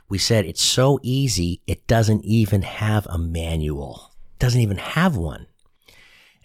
We 0.10 0.18
said 0.18 0.46
it's 0.46 0.62
so 0.62 1.00
easy, 1.02 1.62
it 1.66 1.88
doesn't 1.88 2.24
even 2.24 2.62
have 2.62 3.08
a 3.08 3.18
manual. 3.18 4.12
It 4.34 4.40
doesn't 4.40 4.62
even 4.62 4.78
have 4.78 5.16
one. 5.16 5.48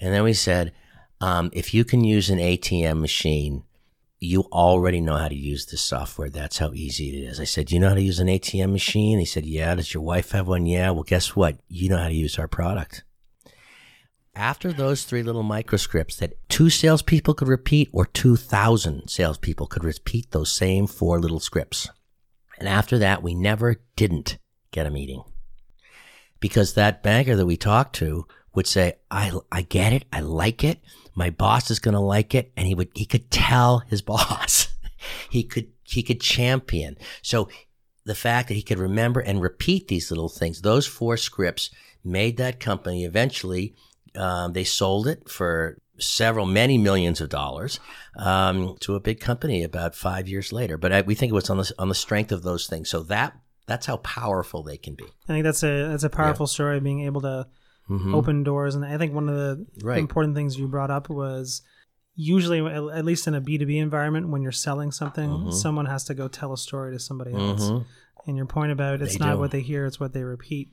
And 0.01 0.14
then 0.14 0.23
we 0.23 0.33
said, 0.33 0.73
um, 1.21 1.51
if 1.53 1.75
you 1.75 1.85
can 1.85 2.05
use 2.05 2.31
an 2.31 2.38
ATM 2.38 3.01
machine, 3.01 3.64
you 4.21 4.42
already 4.53 5.01
know 5.01 5.16
how 5.16 5.29
to 5.29 5.35
use 5.35 5.66
this 5.66 5.81
software. 5.81 6.29
That's 6.29 6.59
how 6.59 6.73
easy 6.73 7.09
it 7.11 7.29
is. 7.29 7.40
I 7.40 7.44
said, 7.44 7.66
Do 7.66 7.75
you 7.75 7.81
know 7.81 7.90
how 7.90 7.94
to 7.94 8.03
use 8.03 8.18
an 8.18 8.29
ATM 8.29 8.73
machine? 8.73 9.18
He 9.18 9.25
said, 9.25 9.47
Yeah. 9.47 9.75
Does 9.75 9.94
your 9.94 10.03
wife 10.03 10.33
have 10.33 10.49
one? 10.49 10.66
Yeah. 10.66 10.90
Well, 10.90 11.05
guess 11.05 11.37
what? 11.37 11.59
You 11.68 11.88
know 11.88 11.99
how 11.99 12.09
to 12.09 12.14
use 12.14 12.38
our 12.38 12.49
product. 12.49 13.05
After 14.35 14.73
those 14.73 15.05
three 15.05 15.23
little 15.23 15.42
microscripts 15.42 16.16
that 16.16 16.35
two 16.49 16.71
salespeople 16.71 17.35
could 17.35 17.49
repeat 17.49 17.90
or 17.92 18.07
2,000 18.07 19.09
salespeople 19.09 19.66
could 19.66 19.83
repeat 19.83 20.31
those 20.31 20.53
same 20.53 20.87
four 20.87 21.18
little 21.18 21.40
scripts. 21.40 21.88
And 22.59 22.68
after 22.68 22.99
that, 22.99 23.23
we 23.23 23.35
never 23.35 23.77
didn't 23.97 24.38
get 24.71 24.87
a 24.87 24.90
meeting 24.90 25.23
because 26.40 26.75
that 26.75 27.03
banker 27.03 27.37
that 27.37 27.47
we 27.47 27.57
talked 27.57 27.94
to 27.97 28.27
would 28.55 28.66
say, 28.66 28.94
I, 29.11 29.33
I 29.53 29.62
get 29.62 29.92
it. 29.92 30.05
I 30.12 30.21
like 30.21 30.64
it. 30.64 30.81
My 31.14 31.31
boss 31.31 31.71
is 31.71 31.79
going 31.79 31.94
to 31.94 32.01
like 32.01 32.35
it. 32.35 32.53
And 32.57 32.66
he 32.66 32.75
would, 32.75 32.88
he 32.94 33.05
could 33.05 33.31
tell 33.31 33.81
his 33.81 34.03
boss. 34.12 34.68
he 35.31 35.42
could, 35.42 35.68
he 35.85 36.03
could 36.03 36.21
champion. 36.21 36.97
So 37.23 37.49
the 38.05 38.14
fact 38.14 38.49
that 38.49 38.55
he 38.55 38.62
could 38.62 38.79
remember 38.79 39.21
and 39.21 39.40
repeat 39.40 39.88
these 39.88 40.11
little 40.11 40.29
things, 40.29 40.62
those 40.62 40.87
four 40.87 41.16
scripts 41.16 41.71
made 42.05 42.37
that 42.38 42.61
company 42.61 43.05
eventually, 43.05 43.75
um, 44.16 44.53
they 44.53 44.64
sold 44.64 45.07
it 45.07 45.29
for 45.29 45.79
several, 45.98 46.46
many 46.46 46.78
millions 46.78 47.20
of 47.20 47.28
dollars 47.28 47.80
um, 48.16 48.76
to 48.80 48.94
a 48.94 49.00
big 49.00 49.20
company 49.20 49.62
about 49.62 49.94
five 49.94 50.28
years 50.28 50.52
later. 50.52 50.78
But 50.78 50.92
I, 50.92 51.00
we 51.02 51.14
think 51.14 51.30
it 51.30 51.34
was 51.34 51.50
on 51.50 51.58
the 51.58 51.72
on 51.78 51.88
the 51.88 51.94
strength 51.94 52.32
of 52.32 52.42
those 52.42 52.66
things. 52.66 52.90
So 52.90 53.02
that 53.04 53.37
that's 53.66 53.87
how 53.87 53.98
powerful 53.98 54.62
they 54.62 54.76
can 54.76 54.94
be. 54.94 55.04
I 55.28 55.32
think 55.32 55.44
that's 55.44 55.62
a 55.62 55.88
that's 55.88 56.04
a 56.04 56.11
powerful 56.11 56.44
yeah. 56.44 56.52
story. 56.52 56.80
Being 56.80 57.02
able 57.02 57.20
to 57.22 57.46
mm-hmm. 57.88 58.14
open 58.14 58.42
doors. 58.42 58.74
And 58.74 58.84
I 58.84 58.98
think 58.98 59.12
one 59.12 59.28
of 59.28 59.34
the 59.34 59.66
right. 59.82 59.98
important 59.98 60.34
things 60.34 60.58
you 60.58 60.68
brought 60.68 60.90
up 60.90 61.08
was 61.08 61.62
usually, 62.14 62.64
at 62.66 63.04
least 63.04 63.26
in 63.26 63.34
a 63.34 63.40
B2B 63.40 63.76
environment, 63.76 64.28
when 64.28 64.42
you're 64.42 64.52
selling 64.52 64.90
something, 64.90 65.28
mm-hmm. 65.28 65.50
someone 65.50 65.87
has 65.87 66.04
to 66.04 66.14
go 66.14 66.28
tell 66.28 66.52
a 66.52 66.58
story 66.58 66.92
to 66.92 66.98
somebody 66.98 67.32
else. 67.32 67.64
Mm-hmm. 67.64 67.84
And 68.26 68.37
your 68.37 68.46
point 68.46 68.72
about 68.72 69.00
it's 69.00 69.16
they 69.16 69.24
not 69.24 69.34
do. 69.34 69.38
what 69.38 69.52
they 69.52 69.61
hear, 69.61 69.87
it's 69.87 70.00
what 70.00 70.12
they 70.12 70.22
repeat. 70.22 70.70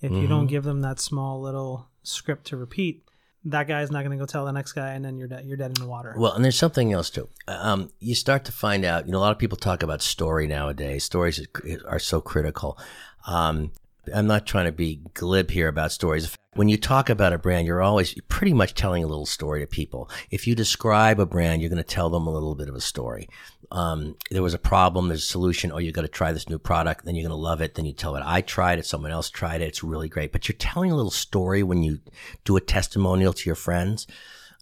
If 0.00 0.12
you 0.12 0.28
don't 0.28 0.42
mm-hmm. 0.42 0.46
give 0.46 0.64
them 0.64 0.82
that 0.82 1.00
small 1.00 1.40
little 1.40 1.88
script 2.02 2.46
to 2.48 2.56
repeat, 2.56 3.02
that 3.44 3.68
guy's 3.68 3.90
not 3.90 4.04
going 4.04 4.16
to 4.16 4.20
go 4.20 4.26
tell 4.26 4.44
the 4.44 4.52
next 4.52 4.72
guy, 4.72 4.94
and 4.94 5.04
then 5.04 5.16
you're 5.16 5.28
dead. 5.28 5.44
You're 5.46 5.56
dead 5.56 5.76
in 5.76 5.82
the 5.82 5.88
water. 5.88 6.14
Well, 6.16 6.32
and 6.32 6.44
there's 6.44 6.58
something 6.58 6.92
else 6.92 7.10
too. 7.10 7.28
Um, 7.46 7.90
you 8.00 8.14
start 8.14 8.44
to 8.46 8.52
find 8.52 8.84
out. 8.84 9.06
You 9.06 9.12
know, 9.12 9.18
a 9.18 9.20
lot 9.20 9.32
of 9.32 9.38
people 9.38 9.56
talk 9.56 9.82
about 9.82 10.02
story 10.02 10.46
nowadays. 10.46 11.04
Stories 11.04 11.46
are 11.86 11.98
so 11.98 12.20
critical. 12.20 12.78
Um, 13.26 13.72
I'm 14.14 14.26
not 14.26 14.46
trying 14.46 14.66
to 14.66 14.72
be 14.72 15.00
glib 15.14 15.50
here 15.50 15.68
about 15.68 15.92
stories. 15.92 16.36
When 16.54 16.68
you 16.68 16.76
talk 16.76 17.08
about 17.08 17.32
a 17.32 17.38
brand, 17.38 17.66
you're 17.66 17.82
always 17.82 18.14
pretty 18.28 18.52
much 18.52 18.74
telling 18.74 19.04
a 19.04 19.06
little 19.06 19.26
story 19.26 19.60
to 19.60 19.66
people. 19.66 20.10
If 20.30 20.46
you 20.46 20.54
describe 20.54 21.20
a 21.20 21.26
brand, 21.26 21.60
you're 21.60 21.70
going 21.70 21.82
to 21.82 21.84
tell 21.84 22.10
them 22.10 22.26
a 22.26 22.32
little 22.32 22.54
bit 22.54 22.68
of 22.68 22.74
a 22.74 22.80
story. 22.80 23.28
Um, 23.70 24.16
there 24.30 24.42
was 24.42 24.54
a 24.54 24.58
problem, 24.58 25.08
there's 25.08 25.24
a 25.24 25.26
solution. 25.26 25.72
Oh, 25.72 25.78
you 25.78 25.92
got 25.92 26.02
to 26.02 26.08
try 26.08 26.32
this 26.32 26.48
new 26.48 26.58
product, 26.58 27.04
then 27.04 27.14
you're 27.14 27.28
going 27.28 27.38
to 27.38 27.42
love 27.42 27.60
it. 27.60 27.74
Then 27.74 27.84
you 27.84 27.92
tell 27.92 28.16
it, 28.16 28.22
I 28.24 28.40
tried 28.40 28.78
it, 28.78 28.86
someone 28.86 29.10
else 29.10 29.28
tried 29.30 29.60
it. 29.60 29.68
It's 29.68 29.84
really 29.84 30.08
great. 30.08 30.32
But 30.32 30.48
you're 30.48 30.56
telling 30.58 30.90
a 30.90 30.96
little 30.96 31.10
story 31.10 31.62
when 31.62 31.82
you 31.82 32.00
do 32.44 32.56
a 32.56 32.60
testimonial 32.60 33.32
to 33.32 33.46
your 33.46 33.54
friends. 33.54 34.06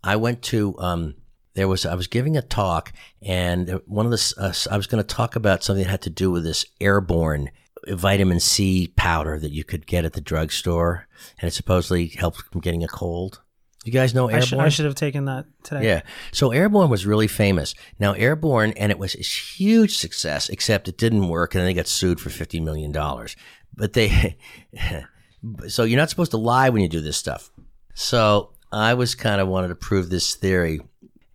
I 0.03 0.16
went 0.16 0.42
to, 0.42 0.77
um, 0.79 1.14
there 1.55 1.69
was 1.69 1.87
I 1.87 1.95
was 1.95 2.07
giving 2.07 2.37
a 2.37 2.42
talk, 2.42 2.92
and 3.23 3.81
one 3.87 4.05
of 4.05 4.12
the 4.12 4.35
uh, 4.38 4.53
I 4.71 4.77
was 4.77 4.87
going 4.87 5.03
to 5.03 5.14
talk 5.14 5.37
about 5.37 5.64
something 5.64 5.85
that 5.85 5.90
had 5.90 6.03
to 6.03 6.11
do 6.11 6.31
with 6.31 6.45
this 6.45 6.66
airborne 6.81 7.51
vitamin 7.88 8.40
C 8.40 8.92
powder 8.97 9.38
that 9.38 9.53
you 9.53 9.64
could 9.64 9.87
get 9.87 10.05
at 10.05 10.12
the 10.12 10.21
drugstore, 10.21 11.09
and 11.40 11.49
it 11.49 11.55
supposedly 11.55 12.09
helps 12.09 12.42
from 12.42 12.61
getting 12.61 12.85
a 12.85 12.88
cold. 12.88 13.40
You 13.87 13.92
guys 13.92 14.14
know 14.14 14.27
Airborne? 14.27 14.42
I 14.42 14.44
should, 14.44 14.59
I 14.59 14.68
should, 14.68 14.85
have 14.85 14.96
taken 14.96 15.27
that 15.27 15.46
today. 15.62 15.87
Yeah. 15.87 16.01
So 16.33 16.51
Airborne 16.51 16.90
was 16.90 17.07
really 17.07 17.29
famous. 17.29 17.72
Now 18.01 18.14
Airborne, 18.14 18.72
and 18.77 18.90
it 18.90 18.99
was 18.99 19.14
a 19.14 19.22
huge 19.22 19.96
success, 19.96 20.49
except 20.49 20.88
it 20.88 20.99
didn't 20.99 21.29
work, 21.29 21.55
and 21.55 21.64
they 21.64 21.72
got 21.72 21.87
sued 21.87 22.20
for 22.20 22.31
fifty 22.31 22.59
million 22.59 22.90
dollars. 22.90 23.37
But 23.72 23.92
they, 23.92 24.38
so 25.68 25.85
you're 25.85 25.99
not 26.01 26.11
supposed 26.11 26.33
to 26.33 26.37
lie 26.37 26.68
when 26.68 26.83
you 26.83 26.88
do 26.88 27.01
this 27.01 27.16
stuff. 27.16 27.51
So 27.94 28.51
I 28.72 28.94
was 28.94 29.14
kind 29.14 29.40
of 29.40 29.46
wanted 29.46 29.68
to 29.68 29.77
prove 29.77 30.11
this 30.11 30.35
theory, 30.35 30.81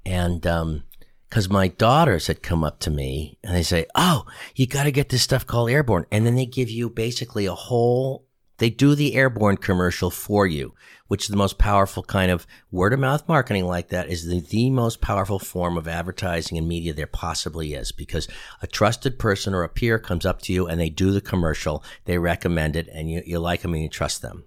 and 0.06 0.46
um, 0.46 0.84
because 1.30 1.50
my 1.50 1.70
daughters 1.70 2.28
had 2.28 2.44
come 2.44 2.66
up 2.66 2.80
to 2.82 2.92
me 2.92 3.38
and 3.44 3.56
they 3.56 3.64
say, 3.64 3.86
"Oh, 3.96 4.26
you 4.56 4.68
got 4.68 4.84
to 4.84 4.92
get 4.92 5.08
this 5.08 5.22
stuff 5.22 5.48
called 5.48 5.70
Airborne," 5.70 6.06
and 6.12 6.26
then 6.26 6.36
they 6.36 6.46
give 6.46 6.70
you 6.70 6.90
basically 6.90 7.46
a 7.46 7.56
whole. 7.56 8.26
They 8.62 8.70
do 8.70 8.94
the 8.94 9.16
Airborne 9.16 9.58
commercial 9.58 10.12
for 10.12 10.46
you, 10.46 10.76
which 11.08 11.24
is 11.24 11.30
the 11.30 11.36
most 11.36 11.58
powerful 11.58 12.04
kind 12.04 12.30
of 12.30 12.46
word 12.70 12.94
of 12.94 13.00
mouth 13.00 13.28
marketing 13.28 13.66
like 13.66 13.88
that 13.88 14.08
is 14.08 14.28
the, 14.28 14.40
the 14.40 14.70
most 14.70 15.02
powerful 15.02 15.40
form 15.40 15.80
of 15.80 15.88
advertising 15.88 16.60
and 16.60 16.68
media 16.68 16.94
there 16.94 17.08
possibly 17.08 17.74
is 17.74 17.92
because 17.92 18.28
a 18.62 18.68
trusted 18.68 19.18
person 19.18 19.56
or 19.56 19.64
a 19.64 19.68
peer 19.68 19.98
comes 19.98 20.28
up 20.28 20.44
to 20.44 20.54
you 20.54 20.68
and 20.68 20.80
they 20.80 20.92
do 20.92 21.10
the 21.10 21.22
commercial, 21.22 21.84
they 22.06 22.20
recommend 22.20 22.76
it, 22.76 22.88
and 22.94 23.10
you, 23.10 23.24
you 23.26 23.40
like 23.40 23.64
them 23.64 23.74
and 23.74 23.82
you 23.82 23.90
trust 23.90 24.22
them. 24.22 24.44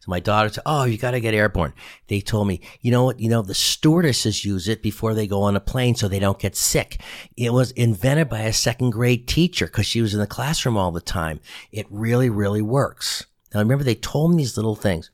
So 0.00 0.06
my 0.06 0.18
daughter 0.18 0.48
said, 0.48 0.62
"Oh, 0.64 0.84
you 0.84 0.96
got 0.96 1.10
to 1.10 1.20
get 1.20 1.34
airborne." 1.34 1.74
They 2.06 2.22
told 2.22 2.48
me, 2.48 2.62
"You 2.80 2.90
know 2.90 3.04
what? 3.04 3.20
You 3.20 3.28
know 3.28 3.42
the 3.42 3.52
stewardesses 3.52 4.46
use 4.46 4.66
it 4.66 4.82
before 4.82 5.12
they 5.12 5.26
go 5.26 5.42
on 5.42 5.56
a 5.56 5.60
plane 5.60 5.94
so 5.94 6.08
they 6.08 6.18
don't 6.18 6.38
get 6.38 6.56
sick." 6.56 7.02
It 7.36 7.52
was 7.52 7.72
invented 7.72 8.30
by 8.30 8.40
a 8.40 8.52
second 8.54 8.92
grade 8.92 9.28
teacher 9.28 9.66
because 9.66 9.84
she 9.84 10.00
was 10.00 10.14
in 10.14 10.20
the 10.20 10.26
classroom 10.26 10.78
all 10.78 10.90
the 10.90 11.02
time. 11.02 11.40
It 11.70 11.86
really, 11.90 12.30
really 12.30 12.62
works. 12.62 13.26
Now 13.52 13.60
remember, 13.60 13.84
they 13.84 13.94
told 13.94 14.32
me 14.32 14.38
these 14.38 14.56
little 14.56 14.76
things. 14.76 15.10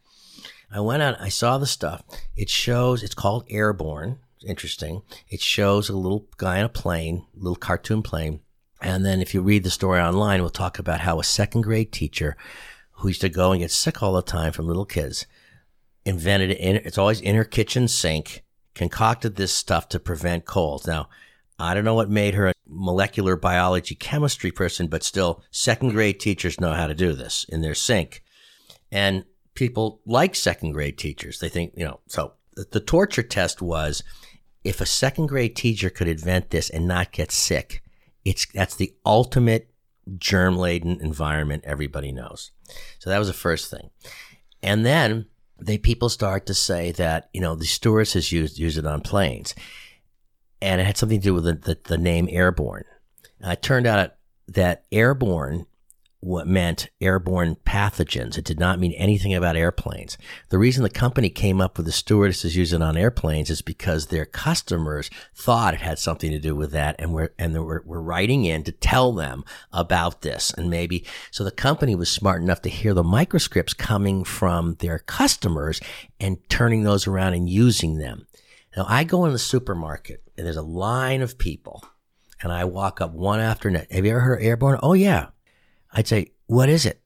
I 0.70 0.81
went 0.81 1.03
out, 1.03 1.20
I 1.20 1.29
saw 1.29 1.59
the 1.59 1.66
stuff. 1.66 2.03
It 2.37 2.51
shows. 2.51 3.03
It's 3.03 3.14
called 3.14 3.47
airborne. 3.49 4.18
Interesting. 4.47 5.03
It 5.29 5.40
shows 5.40 5.88
a 5.88 5.97
little 5.97 6.27
guy 6.37 6.59
in 6.59 6.64
a 6.64 6.68
plane, 6.68 7.27
little 7.35 7.57
cartoon 7.57 8.03
plane. 8.03 8.40
And 8.81 9.05
then 9.05 9.23
if 9.23 9.33
you 9.33 9.40
read 9.40 9.62
the 9.64 9.70
story 9.70 10.01
online, 10.01 10.40
we'll 10.40 10.51
talk 10.51 10.79
about 10.79 11.01
how 11.01 11.20
a 11.20 11.25
second 11.25 11.62
grade 11.62 11.92
teacher 11.92 12.37
who 12.99 13.09
used 13.09 13.20
to 13.20 13.29
go 13.29 13.53
and 13.53 13.61
get 13.61 13.70
sick 13.70 14.03
all 14.03 14.14
the 14.14 14.23
time 14.23 14.53
from 14.53 14.66
little 14.66 14.85
kids, 14.85 15.27
invented 16.05 16.51
it. 16.51 16.59
In, 16.59 16.77
it's 16.77 16.99
always 16.99 17.20
in 17.20 17.37
her 17.37 17.44
kitchen 17.44 17.88
sink, 17.88 18.42
concocted 18.75 19.37
this 19.37 19.53
stuff 19.53 19.88
to 19.90 20.01
prevent 20.01 20.44
colds. 20.44 20.87
Now, 20.87 21.09
I 21.59 21.73
don't 21.73 21.85
know 21.85 21.94
what 21.94 22.11
made 22.11 22.35
her 22.35 22.49
a 22.49 22.55
molecular 22.66 23.37
biology 23.37 23.94
chemistry 23.94 24.51
person, 24.51 24.88
but 24.88 25.05
still, 25.05 25.42
second 25.53 25.90
grade 25.90 26.18
teachers 26.18 26.61
know 26.61 26.73
how 26.73 26.88
to 26.88 26.94
do 26.94 27.12
this 27.12 27.47
in 27.49 27.62
their 27.62 27.77
sink. 27.77 28.23
And 28.94 29.24
people 29.54 30.00
like 30.07 30.37
second 30.37 30.70
grade 30.70 30.96
teachers. 30.96 31.40
They 31.40 31.48
think, 31.48 31.72
you 31.76 31.85
know, 31.85 31.98
so 32.07 32.35
the, 32.54 32.78
torture 32.78 33.24
test 33.24 33.61
was 33.61 34.04
if 34.62 34.80
a 34.80 34.87
second 34.87 35.26
grade 35.26 35.57
teacher 35.57 35.90
could 35.90 36.07
invent 36.07 36.50
this 36.50 36.70
and 36.70 36.87
not 36.87 37.11
get 37.11 37.33
sick, 37.33 37.83
it's 38.24 38.46
that's 38.54 38.76
the 38.76 38.94
ultimate 39.04 39.68
germ 40.16 40.57
laden 40.57 41.00
environment 41.00 41.64
everybody 41.66 42.12
knows. 42.12 42.52
So 43.00 43.11
that 43.11 43.18
was 43.18 43.26
the 43.26 43.35
first 43.35 43.68
thing. 43.68 43.90
And 44.62 44.87
then 44.87 45.26
they 45.59 45.76
people 45.76 46.09
start 46.09 46.46
to 46.46 46.54
say 46.54 46.92
that, 46.92 47.30
you 47.33 47.40
know, 47.40 47.57
the 47.57 47.66
stewardesses 47.66 48.30
use 48.30 48.61
use 48.61 48.78
it 48.78 48.87
on 48.87 49.00
planes. 49.00 49.57
And 50.62 50.80
it 50.80 50.85
had 50.85 50.96
something 50.96 51.20
to 51.20 51.24
do 51.24 51.35
with 51.35 51.44
the, 51.44 51.54
the, 51.54 51.78
the 51.83 51.98
name 51.98 52.28
airborne. 52.30 52.85
Uh, 53.44 53.50
it 53.50 53.62
turned 53.62 53.88
out 53.88 54.14
that 54.46 54.85
airborne 54.92 55.66
what 56.24 56.46
meant 56.46 56.88
airborne 57.00 57.56
pathogens. 57.66 58.38
It 58.38 58.44
did 58.44 58.58
not 58.58 58.78
mean 58.78 58.92
anything 58.92 59.34
about 59.34 59.56
airplanes. 59.56 60.16
The 60.48 60.58
reason 60.58 60.82
the 60.82 60.90
company 60.90 61.28
came 61.28 61.60
up 61.60 61.76
with 61.76 61.87
the 61.87 61.92
stewardesses 61.92 62.56
using 62.56 62.82
on 62.82 62.96
airplanes 62.96 63.50
is 63.50 63.62
because 63.62 64.06
their 64.06 64.24
customers 64.24 65.10
thought 65.34 65.74
it 65.74 65.80
had 65.80 65.98
something 65.98 66.30
to 66.30 66.38
do 66.38 66.54
with 66.54 66.72
that 66.72 66.96
and 66.98 67.12
were 67.12 67.32
and 67.38 67.54
they 67.54 67.58
were, 67.58 67.82
were 67.87 68.02
writing 68.02 68.44
in 68.44 68.64
to 68.64 68.72
tell 68.72 69.12
them 69.12 69.44
about 69.72 70.22
this. 70.22 70.52
And 70.52 70.70
maybe 70.70 71.04
so 71.30 71.44
the 71.44 71.50
company 71.50 71.94
was 71.94 72.10
smart 72.10 72.40
enough 72.42 72.62
to 72.62 72.70
hear 72.70 72.94
the 72.94 73.04
microscripts 73.04 73.74
coming 73.74 74.24
from 74.24 74.76
their 74.76 74.98
customers 74.98 75.80
and 76.18 76.38
turning 76.48 76.84
those 76.84 77.06
around 77.06 77.34
and 77.34 77.48
using 77.48 77.98
them. 77.98 78.26
Now 78.76 78.87
I 78.88 79.04
go 79.04 79.24
in 79.26 79.32
the 79.32 79.38
supermarket 79.38 80.22
and 80.37 80.46
there's 80.46 80.56
a 80.56 80.62
line 80.62 81.20
of 81.22 81.38
people 81.38 81.84
and 82.42 82.52
I 82.52 82.64
walk 82.64 83.00
up 83.00 83.12
one 83.12 83.40
after 83.40 83.68
another. 83.68 83.87
Have 83.90 84.04
you 84.04 84.12
ever 84.12 84.20
heard 84.20 84.40
of 84.40 84.46
airborne? 84.46 84.78
Oh 84.82 84.94
yeah. 84.94 85.28
I'd 85.94 86.09
say, 86.09 86.33
what 86.46 86.68
is 86.68 86.85
it? 86.85 87.00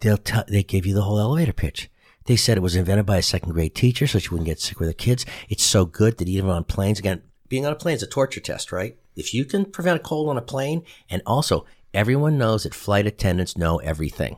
They'll 0.00 0.16
tell, 0.16 0.44
they 0.48 0.62
give 0.62 0.86
you 0.86 0.94
the 0.94 1.02
whole 1.02 1.18
elevator 1.18 1.52
pitch. 1.52 1.90
They 2.26 2.36
said 2.36 2.56
it 2.56 2.62
was 2.62 2.76
invented 2.76 3.04
by 3.04 3.16
a 3.16 3.22
second 3.22 3.52
grade 3.52 3.74
teacher 3.74 4.06
so 4.06 4.18
she 4.18 4.28
wouldn't 4.30 4.46
get 4.46 4.60
sick 4.60 4.78
with 4.78 4.88
her 4.88 4.94
kids. 4.94 5.26
It's 5.48 5.64
so 5.64 5.84
good 5.84 6.18
that 6.18 6.28
even 6.28 6.50
on 6.50 6.64
planes, 6.64 6.98
again, 6.98 7.22
being 7.48 7.66
on 7.66 7.72
a 7.72 7.76
plane 7.76 7.96
is 7.96 8.02
a 8.02 8.06
torture 8.06 8.40
test, 8.40 8.72
right? 8.72 8.96
If 9.16 9.34
you 9.34 9.44
can 9.44 9.64
prevent 9.64 10.00
a 10.00 10.02
cold 10.02 10.28
on 10.28 10.38
a 10.38 10.42
plane, 10.42 10.84
and 11.10 11.20
also 11.26 11.66
everyone 11.92 12.38
knows 12.38 12.62
that 12.62 12.74
flight 12.74 13.06
attendants 13.06 13.58
know 13.58 13.78
everything. 13.78 14.36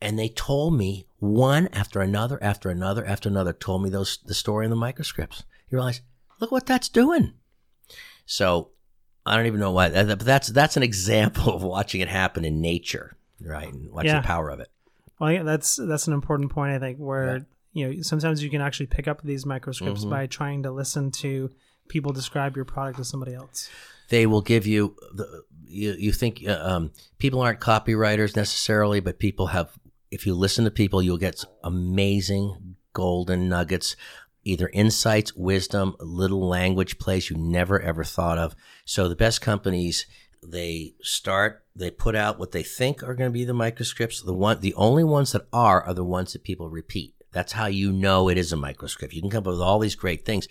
And 0.00 0.18
they 0.18 0.28
told 0.28 0.76
me 0.76 1.06
one 1.18 1.68
after 1.72 2.00
another, 2.00 2.42
after 2.42 2.68
another, 2.68 3.04
after 3.06 3.28
another, 3.28 3.52
told 3.52 3.82
me 3.82 3.88
those 3.88 4.18
the 4.24 4.34
story 4.34 4.66
in 4.66 4.70
the 4.70 4.76
microscripts. 4.76 5.44
You 5.70 5.78
realize, 5.78 6.02
look 6.40 6.52
what 6.52 6.66
that's 6.66 6.88
doing. 6.88 7.32
So 8.26 8.70
I 9.26 9.36
don't 9.36 9.46
even 9.46 9.60
know 9.60 9.72
why, 9.72 9.88
but 9.90 10.20
that's 10.20 10.48
that's 10.48 10.76
an 10.76 10.82
example 10.82 11.52
of 11.56 11.62
watching 11.62 12.00
it 12.00 12.08
happen 12.08 12.44
in 12.44 12.60
nature, 12.60 13.16
right? 13.40 13.72
And 13.72 13.90
watch 13.92 14.06
Yeah. 14.06 14.20
the 14.20 14.26
power 14.26 14.48
of 14.50 14.60
it. 14.60 14.68
Well, 15.18 15.32
yeah, 15.32 15.42
that's 15.42 15.76
that's 15.76 16.06
an 16.06 16.12
important 16.14 16.50
point. 16.52 16.72
I 16.72 16.78
think 16.78 16.98
where 16.98 17.36
Yeah. 17.38 17.42
you 17.72 17.94
know 17.96 18.02
sometimes 18.02 18.42
you 18.42 18.50
can 18.50 18.60
actually 18.60 18.86
pick 18.86 19.08
up 19.08 19.22
these 19.22 19.44
microscripts 19.44 20.04
Mhm. 20.04 20.10
by 20.10 20.26
trying 20.26 20.62
to 20.62 20.70
listen 20.70 21.10
to 21.22 21.50
people 21.88 22.12
describe 22.12 22.56
your 22.56 22.64
product 22.64 22.98
to 22.98 23.04
somebody 23.04 23.34
else. 23.34 23.68
They 24.08 24.26
will 24.26 24.42
give 24.42 24.66
you 24.66 24.94
the 25.14 25.42
you, 25.68 25.92
you 25.98 26.12
think 26.12 26.44
uh, 26.46 26.58
um, 26.62 26.92
people 27.18 27.40
aren't 27.40 27.58
copywriters 27.60 28.36
necessarily, 28.36 29.00
but 29.00 29.18
people 29.18 29.48
have. 29.48 29.70
If 30.12 30.24
you 30.24 30.34
listen 30.34 30.64
to 30.64 30.70
people, 30.70 31.02
you'll 31.02 31.18
get 31.18 31.44
amazing 31.64 32.76
golden 32.92 33.48
nuggets, 33.48 33.96
either 34.46 34.70
insights, 34.72 35.34
wisdom, 35.34 35.96
little 35.98 36.46
language 36.46 36.98
plays 36.98 37.28
you 37.28 37.36
never 37.36 37.80
ever 37.80 38.04
thought 38.04 38.38
of. 38.38 38.54
So 38.84 39.08
the 39.08 39.16
best 39.16 39.40
companies 39.40 40.06
they 40.42 40.94
start 41.02 41.64
they 41.74 41.90
put 41.90 42.14
out 42.14 42.38
what 42.38 42.52
they 42.52 42.62
think 42.62 43.02
are 43.02 43.14
going 43.14 43.30
to 43.30 43.34
be 43.34 43.44
the 43.44 43.52
microscripts. 43.52 44.22
The 44.22 44.32
one 44.32 44.60
the 44.60 44.74
only 44.74 45.04
ones 45.04 45.32
that 45.32 45.46
are 45.52 45.82
are 45.82 45.94
the 45.94 46.04
ones 46.04 46.32
that 46.32 46.44
people 46.44 46.68
repeat. 46.68 47.14
That's 47.32 47.52
how 47.52 47.66
you 47.66 47.92
know 47.92 48.28
it 48.28 48.38
is 48.38 48.52
a 48.52 48.56
microscript. 48.56 49.12
You 49.12 49.20
can 49.20 49.30
come 49.30 49.40
up 49.40 49.46
with 49.46 49.60
all 49.60 49.78
these 49.78 49.96
great 49.96 50.24
things 50.24 50.48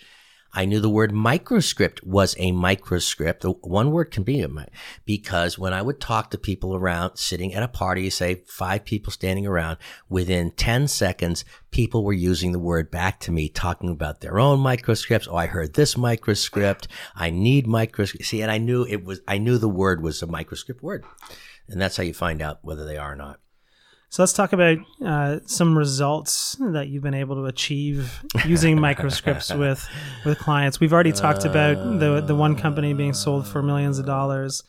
i 0.52 0.64
knew 0.64 0.80
the 0.80 0.90
word 0.90 1.12
microscript 1.12 2.02
was 2.04 2.34
a 2.38 2.52
microscript. 2.52 3.40
The 3.40 3.50
one 3.50 3.90
word 3.90 4.10
can 4.10 4.22
be 4.22 4.40
a 4.40 4.48
mi- 4.48 4.66
because 5.04 5.58
when 5.58 5.72
i 5.72 5.82
would 5.82 6.00
talk 6.00 6.30
to 6.30 6.38
people 6.38 6.74
around 6.74 7.16
sitting 7.16 7.54
at 7.54 7.62
a 7.62 7.68
party 7.68 8.10
say 8.10 8.42
five 8.46 8.84
people 8.84 9.12
standing 9.12 9.46
around 9.46 9.78
within 10.08 10.50
10 10.52 10.88
seconds 10.88 11.44
people 11.70 12.04
were 12.04 12.12
using 12.12 12.52
the 12.52 12.58
word 12.58 12.90
back 12.90 13.20
to 13.20 13.30
me 13.30 13.48
talking 13.48 13.90
about 13.90 14.20
their 14.20 14.38
own 14.38 14.58
microscripts. 14.60 15.28
Oh 15.30 15.36
i 15.36 15.46
heard 15.46 15.74
this 15.74 15.94
microscript. 15.94 16.86
I 17.14 17.30
need 17.30 17.66
microscript 17.66 18.24
see 18.24 18.42
and 18.42 18.50
i 18.50 18.58
knew 18.58 18.84
it 18.84 19.04
was 19.04 19.20
i 19.28 19.38
knew 19.38 19.58
the 19.58 19.68
word 19.68 20.02
was 20.02 20.22
a 20.22 20.26
microscript 20.26 20.82
word. 20.82 21.04
And 21.68 21.80
that's 21.80 21.96
how 21.96 22.04
you 22.04 22.14
find 22.14 22.40
out 22.40 22.58
whether 22.62 22.86
they 22.86 22.96
are 22.96 23.12
or 23.12 23.16
not 23.16 23.40
So 24.08 24.22
let's 24.22 24.32
talk 24.32 24.52
about 24.52 24.78
uh, 25.04 25.40
some 25.46 25.76
results 25.76 26.56
that 26.60 26.88
you've 26.88 27.02
been 27.02 27.14
able 27.14 27.36
to 27.36 27.44
achieve 27.46 28.24
using 28.44 28.76
microscripts 28.80 29.52
with 29.52 29.86
with 30.24 30.38
clients. 30.38 30.80
We've 30.80 30.92
already 30.92 31.12
talked 31.12 31.44
about 31.44 31.98
the 31.98 32.20
the 32.20 32.34
one 32.34 32.56
company 32.56 32.94
being 32.94 33.12
sold 33.12 33.46
for 33.46 33.62
millions 33.62 33.98
of 33.98 34.06
dollars. 34.06 34.62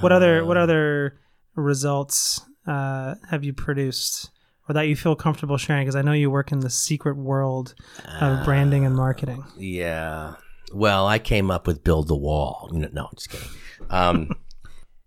What 0.00 0.12
other 0.12 0.44
what 0.44 0.56
other 0.56 1.18
results 1.56 2.40
uh, 2.66 3.16
have 3.28 3.44
you 3.44 3.52
produced, 3.52 4.30
or 4.68 4.74
that 4.74 4.82
you 4.82 4.96
feel 4.96 5.16
comfortable 5.16 5.56
sharing? 5.56 5.82
Because 5.84 5.96
I 5.96 6.02
know 6.02 6.12
you 6.12 6.30
work 6.30 6.52
in 6.52 6.60
the 6.60 6.70
secret 6.70 7.16
world 7.16 7.74
of 8.20 8.44
branding 8.44 8.84
and 8.86 8.94
marketing. 8.94 9.44
Yeah. 9.56 10.34
Well, 10.72 11.06
I 11.06 11.18
came 11.18 11.50
up 11.50 11.66
with 11.66 11.84
build 11.84 12.08
the 12.08 12.16
wall. 12.16 12.70
No, 12.72 12.88
no 12.92 13.08
just 13.14 13.30
kidding. 13.30 13.48
Um, 13.90 14.36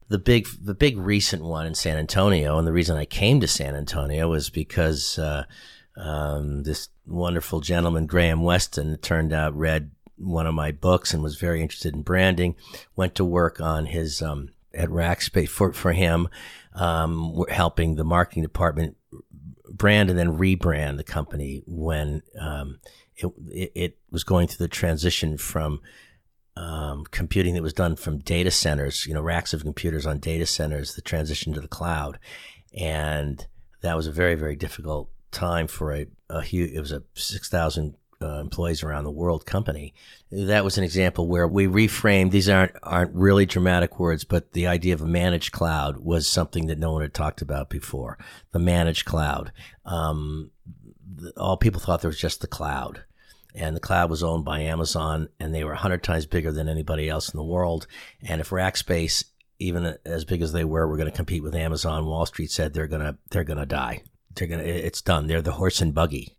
the 0.10 0.20
big, 0.20 0.48
the 0.62 0.74
big 0.74 0.98
recent 0.98 1.44
one 1.44 1.66
in 1.66 1.76
San 1.76 1.98
Antonio, 1.98 2.58
and 2.58 2.68
the 2.68 2.74
reason 2.74 2.98
I 2.98 3.06
came 3.06 3.40
to 3.40 3.48
San 3.48 3.76
Antonio 3.76 4.30
was 4.30 4.50
because 4.50 5.20
uh, 5.20 5.46
um, 5.96 6.64
this 6.64 6.90
wonderful 7.06 7.62
gentleman 7.62 8.08
Graham 8.08 8.44
Weston, 8.44 8.98
turned 8.98 9.32
out, 9.32 9.56
read 9.56 9.92
one 10.18 10.48
of 10.48 10.54
my 10.54 10.72
books 10.72 11.14
and 11.14 11.24
was 11.24 11.38
very 11.38 11.62
interested 11.62 11.94
in 11.94 12.02
branding. 12.02 12.56
Went 12.96 13.16
to 13.16 13.26
work 13.26 13.62
on 13.62 13.86
his 13.86 14.22
um, 14.22 14.50
at 14.74 14.90
Rackspace 14.90 15.50
for 15.50 15.74
for 15.74 15.94
him, 15.94 16.28
um, 16.74 17.44
helping 17.50 17.96
the 17.96 18.04
marketing 18.04 18.44
department 18.44 18.98
brand 19.72 20.10
and 20.10 20.18
then 20.18 20.38
rebrand 20.38 20.98
the 20.98 21.04
company 21.04 21.62
when 21.66 22.22
um, 22.40 22.80
it, 23.16 23.28
it, 23.52 23.72
it 23.76 23.98
was 24.10 24.24
going 24.24 24.48
through 24.48 24.66
the 24.66 24.68
transition 24.68 25.38
from 25.38 25.80
um, 26.60 27.06
computing 27.10 27.54
that 27.54 27.64
was 27.64 27.74
done 27.74 27.96
from 27.96 28.20
data 28.20 28.52
centers, 28.52 29.06
you 29.06 29.14
know, 29.14 29.22
racks 29.22 29.54
of 29.54 29.62
computers 29.62 30.06
on 30.06 30.20
data 30.20 30.46
centers, 30.46 30.94
the 30.94 31.02
transition 31.02 31.54
to 31.54 31.62
the 31.62 31.70
cloud. 31.70 32.20
And 32.78 33.48
that 33.82 33.96
was 33.96 34.08
a 34.08 34.12
very, 34.12 34.36
very 34.36 34.58
difficult 34.58 35.10
time 35.32 35.68
for 35.68 35.94
a, 35.94 36.08
a 36.30 36.42
huge, 36.42 36.72
it 36.72 36.80
was 36.82 36.92
a 36.92 37.04
6,000 37.14 37.96
uh, 38.22 38.40
employees 38.42 38.84
around 38.84 39.06
the 39.06 39.12
world 39.12 39.46
company. 39.46 39.94
That 40.32 40.66
was 40.66 40.78
an 40.78 40.84
example 40.84 41.30
where 41.30 41.48
we 41.48 41.66
reframed, 41.68 42.32
these 42.32 42.50
aren't, 42.50 42.76
aren't 42.84 43.16
really 43.16 43.46
dramatic 43.46 43.98
words, 43.98 44.26
but 44.26 44.52
the 44.52 44.68
idea 44.68 44.94
of 44.94 45.02
a 45.02 45.08
managed 45.08 45.54
cloud 45.54 46.00
was 46.00 46.28
something 46.28 46.68
that 46.68 46.78
no 46.78 46.92
one 46.92 47.04
had 47.04 47.14
talked 47.14 47.42
about 47.42 47.70
before. 47.70 48.18
The 48.52 48.60
managed 48.60 49.06
cloud. 49.06 49.54
Um, 49.86 50.52
all 51.38 51.56
people 51.56 51.80
thought 51.80 52.02
there 52.02 52.10
was 52.10 52.20
just 52.20 52.42
the 52.42 52.48
cloud 52.48 53.06
and 53.56 53.76
the 53.76 53.82
cloud 53.82 54.10
was 54.10 54.24
owned 54.24 54.46
by 54.46 54.62
Amazon, 54.62 55.30
and 55.40 55.54
they 55.54 55.64
were 55.64 55.72
100 55.72 56.04
times 56.04 56.26
bigger 56.26 56.52
than 56.52 56.70
anybody 56.70 57.10
else 57.10 57.30
in 57.30 57.38
the 57.38 57.44
world. 57.44 57.88
And 58.22 58.42
if 58.42 58.50
Rackspace, 58.50 59.26
even 59.60 59.98
as 60.06 60.26
big 60.26 60.42
as 60.42 60.54
they 60.54 60.64
were, 60.64 60.88
were 60.88 60.98
going 60.98 61.10
to 61.10 61.16
compete 61.16 61.44
with 61.44 61.56
Amazon, 61.56 62.06
Wall 62.06 62.26
Street 62.26 62.52
said 62.52 62.74
they're 62.74 62.88
gonna 62.88 63.18
they're 63.32 63.44
gonna 63.44 63.66
die. 63.66 64.04
They're 64.36 64.48
gonna 64.48 64.64
it's 64.64 65.02
done. 65.02 65.28
They're 65.28 65.42
the 65.42 65.54
horse 65.54 65.82
and 65.82 65.94
buggy, 65.94 66.36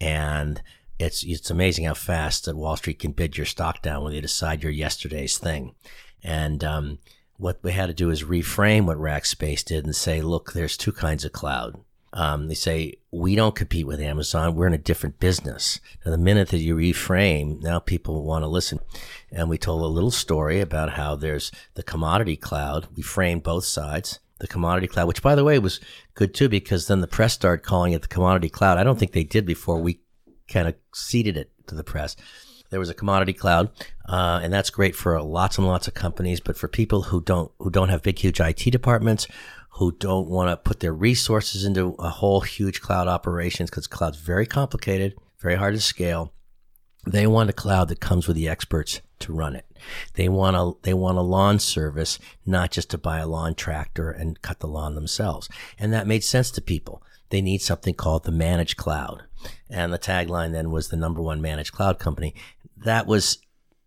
and 0.00 0.62
it's 0.98 1.24
it's 1.24 1.50
amazing 1.50 1.84
how 1.84 1.94
fast 1.94 2.44
that 2.44 2.56
Wall 2.56 2.76
Street 2.76 2.98
can 2.98 3.12
bid 3.12 3.36
your 3.36 3.46
stock 3.46 3.82
down 3.82 4.04
when 4.04 4.12
they 4.12 4.20
decide 4.20 4.62
you're 4.62 4.72
yesterday's 4.72 5.38
thing. 5.38 5.74
And 6.22 6.64
um, 6.64 6.98
what 7.36 7.58
we 7.62 7.72
had 7.72 7.86
to 7.86 7.94
do 7.94 8.10
is 8.10 8.24
reframe 8.24 8.86
what 8.86 8.98
Rackspace 8.98 9.64
did 9.64 9.84
and 9.84 9.94
say, 9.94 10.22
look, 10.22 10.52
there's 10.52 10.76
two 10.76 10.92
kinds 10.92 11.24
of 11.24 11.32
cloud. 11.32 11.78
Um, 12.16 12.48
they 12.48 12.54
say 12.54 12.94
we 13.12 13.36
don't 13.36 13.54
compete 13.54 13.86
with 13.86 14.00
Amazon. 14.00 14.54
We're 14.54 14.66
in 14.66 14.72
a 14.72 14.78
different 14.78 15.20
business. 15.20 15.80
Now, 16.02 16.12
the 16.12 16.18
minute 16.18 16.48
that 16.48 16.60
you 16.60 16.74
reframe, 16.74 17.60
now 17.60 17.78
people 17.78 18.24
want 18.24 18.42
to 18.42 18.48
listen. 18.48 18.80
And 19.30 19.50
we 19.50 19.58
told 19.58 19.82
a 19.82 19.86
little 19.86 20.10
story 20.10 20.62
about 20.62 20.94
how 20.94 21.14
there's 21.14 21.52
the 21.74 21.82
commodity 21.82 22.36
cloud. 22.36 22.88
We 22.96 23.02
framed 23.02 23.42
both 23.42 23.66
sides. 23.66 24.18
The 24.38 24.46
commodity 24.46 24.86
cloud, 24.86 25.08
which 25.08 25.22
by 25.22 25.34
the 25.34 25.44
way 25.44 25.58
was 25.58 25.80
good 26.14 26.34
too, 26.34 26.48
because 26.48 26.86
then 26.86 27.02
the 27.02 27.06
press 27.06 27.34
started 27.34 27.64
calling 27.64 27.92
it 27.92 28.02
the 28.02 28.08
commodity 28.08 28.48
cloud. 28.48 28.78
I 28.78 28.84
don't 28.84 28.98
think 28.98 29.12
they 29.12 29.24
did 29.24 29.44
before 29.44 29.78
we 29.78 30.00
kind 30.48 30.68
of 30.68 30.74
seeded 30.94 31.36
it 31.36 31.50
to 31.68 31.74
the 31.74 31.84
press. 31.84 32.16
There 32.70 32.80
was 32.80 32.90
a 32.90 32.94
commodity 32.94 33.32
cloud, 33.32 33.70
uh, 34.08 34.40
and 34.42 34.52
that's 34.52 34.70
great 34.70 34.94
for 34.94 35.20
lots 35.22 35.56
and 35.56 35.66
lots 35.66 35.88
of 35.88 35.94
companies. 35.94 36.40
But 36.40 36.58
for 36.58 36.68
people 36.68 37.02
who 37.02 37.22
don't 37.22 37.50
who 37.58 37.70
don't 37.70 37.88
have 37.88 38.02
big, 38.02 38.18
huge 38.18 38.40
IT 38.40 38.70
departments, 38.70 39.26
who 39.76 39.92
don't 39.92 40.28
want 40.28 40.48
to 40.48 40.56
put 40.56 40.80
their 40.80 40.92
resources 40.92 41.64
into 41.64 41.94
a 41.98 42.08
whole 42.08 42.40
huge 42.40 42.80
cloud 42.80 43.08
operations 43.08 43.68
because 43.68 43.86
cloud's 43.86 44.18
very 44.18 44.46
complicated, 44.46 45.14
very 45.38 45.56
hard 45.56 45.74
to 45.74 45.80
scale. 45.80 46.32
They 47.06 47.26
want 47.26 47.50
a 47.50 47.52
cloud 47.52 47.88
that 47.88 48.00
comes 48.00 48.26
with 48.26 48.36
the 48.36 48.48
experts 48.48 49.02
to 49.20 49.34
run 49.34 49.54
it. 49.54 49.66
They 50.14 50.28
want 50.30 50.56
a 50.56 50.72
they 50.82 50.94
want 50.94 51.18
a 51.18 51.22
lawn 51.22 51.58
service, 51.58 52.18
not 52.44 52.70
just 52.70 52.90
to 52.90 52.98
buy 52.98 53.18
a 53.18 53.26
lawn 53.26 53.54
tractor 53.54 54.10
and 54.10 54.40
cut 54.40 54.60
the 54.60 54.66
lawn 54.66 54.94
themselves. 54.94 55.48
And 55.78 55.92
that 55.92 56.06
made 56.06 56.24
sense 56.24 56.50
to 56.52 56.62
people. 56.62 57.02
They 57.28 57.42
need 57.42 57.60
something 57.60 57.94
called 57.94 58.24
the 58.24 58.32
managed 58.32 58.78
cloud. 58.78 59.24
And 59.68 59.92
the 59.92 59.98
tagline 59.98 60.52
then 60.52 60.70
was 60.70 60.88
the 60.88 60.96
number 60.96 61.20
one 61.20 61.42
managed 61.42 61.72
cloud 61.72 61.98
company. 61.98 62.34
That 62.78 63.06
was 63.06 63.38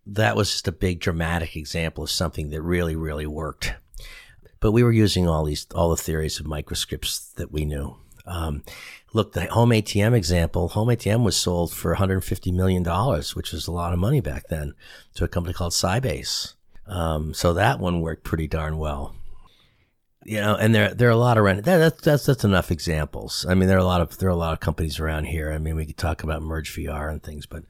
that 0.06 0.36
was 0.36 0.52
just 0.52 0.68
a 0.68 0.72
big 0.72 1.00
dramatic 1.00 1.56
example 1.56 2.04
of 2.04 2.10
something 2.10 2.50
that 2.50 2.62
really, 2.62 2.94
really 2.94 3.26
worked. 3.26 3.74
But 4.60 4.72
we 4.72 4.82
were 4.82 4.92
using 4.92 5.26
all 5.26 5.44
these 5.44 5.66
all 5.74 5.90
the 5.90 5.96
theories 5.96 6.38
of 6.38 6.46
microscripts 6.46 7.32
that 7.34 7.50
we 7.50 7.64
knew. 7.64 7.96
Um, 8.26 8.62
look, 9.12 9.32
the 9.32 9.46
home 9.46 9.70
ATM 9.70 10.14
example, 10.14 10.68
home 10.68 10.88
ATM 10.88 11.24
was 11.24 11.36
sold 11.36 11.72
for 11.72 11.96
$150 11.96 12.52
million, 12.52 12.84
which 13.34 13.52
was 13.52 13.66
a 13.66 13.72
lot 13.72 13.92
of 13.92 13.98
money 13.98 14.20
back 14.20 14.48
then, 14.48 14.74
to 15.14 15.24
a 15.24 15.28
company 15.28 15.54
called 15.54 15.72
Sybase. 15.72 16.54
Um, 16.86 17.34
so 17.34 17.52
that 17.54 17.80
one 17.80 18.00
worked 18.00 18.24
pretty 18.24 18.46
darn 18.46 18.78
well. 18.78 19.14
You 20.24 20.40
know, 20.40 20.54
and 20.54 20.74
there 20.74 20.92
there 20.92 21.08
are 21.08 21.12
a 21.12 21.16
lot 21.16 21.38
around. 21.38 21.64
That, 21.64 21.78
that's 21.78 22.02
that's 22.02 22.26
that's 22.26 22.44
enough 22.44 22.70
examples. 22.70 23.46
I 23.48 23.54
mean, 23.54 23.68
there 23.68 23.78
are 23.78 23.80
a 23.80 23.84
lot 23.84 24.02
of 24.02 24.18
there 24.18 24.28
are 24.28 24.32
a 24.32 24.36
lot 24.36 24.52
of 24.52 24.60
companies 24.60 25.00
around 25.00 25.24
here. 25.24 25.50
I 25.50 25.56
mean, 25.56 25.76
we 25.76 25.86
could 25.86 25.96
talk 25.96 26.22
about 26.22 26.42
Merge 26.42 26.76
VR 26.76 27.10
and 27.10 27.22
things, 27.22 27.46
but 27.46 27.64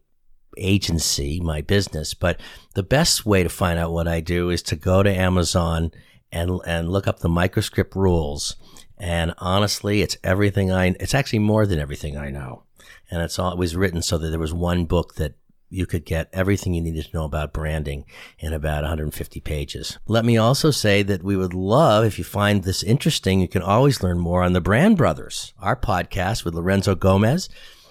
agency 0.56 1.40
my 1.40 1.60
business 1.60 2.14
but 2.14 2.40
the 2.74 2.84
best 2.84 3.26
way 3.26 3.42
to 3.42 3.48
find 3.48 3.78
out 3.78 3.92
what 3.92 4.08
I 4.08 4.20
do 4.20 4.50
is 4.50 4.62
to 4.62 4.76
go 4.76 5.02
to 5.02 5.10
Amazon 5.10 5.90
and 6.32 6.60
and 6.66 6.90
look 6.90 7.06
up 7.06 7.20
the 7.20 7.28
microscript 7.28 7.94
rules. 7.94 8.56
And 8.98 9.34
honestly, 9.38 10.02
it's 10.02 10.16
everything 10.24 10.72
I. 10.72 10.94
It's 11.00 11.14
actually 11.14 11.40
more 11.40 11.66
than 11.66 11.78
everything 11.78 12.16
I 12.16 12.30
know. 12.30 12.64
And 13.10 13.22
it's 13.22 13.38
was 13.38 13.76
written 13.76 14.02
so 14.02 14.18
that 14.18 14.30
there 14.30 14.38
was 14.38 14.54
one 14.54 14.84
book 14.84 15.14
that 15.14 15.34
you 15.68 15.86
could 15.86 16.04
get 16.04 16.28
everything 16.32 16.74
you 16.74 16.80
needed 16.80 17.04
to 17.04 17.16
know 17.16 17.24
about 17.24 17.52
branding 17.52 18.04
in 18.38 18.52
about 18.52 18.82
150 18.82 19.40
pages. 19.40 19.98
Let 20.06 20.24
me 20.24 20.36
also 20.36 20.70
say 20.70 21.02
that 21.02 21.24
we 21.24 21.36
would 21.36 21.54
love, 21.54 22.04
if 22.04 22.18
you 22.18 22.24
find 22.24 22.62
this 22.62 22.82
interesting, 22.82 23.40
you 23.40 23.48
can 23.48 23.62
always 23.62 24.02
learn 24.02 24.18
more 24.18 24.42
on 24.42 24.52
the 24.52 24.60
Brand 24.60 24.96
Brothers, 24.96 25.52
our 25.58 25.76
podcast 25.76 26.44
with 26.44 26.54
Lorenzo 26.54 26.94
Gomez. 26.94 27.48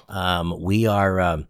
Um, 0.08 0.62
we 0.62 0.88
are 0.88 1.20
um, 1.20 1.48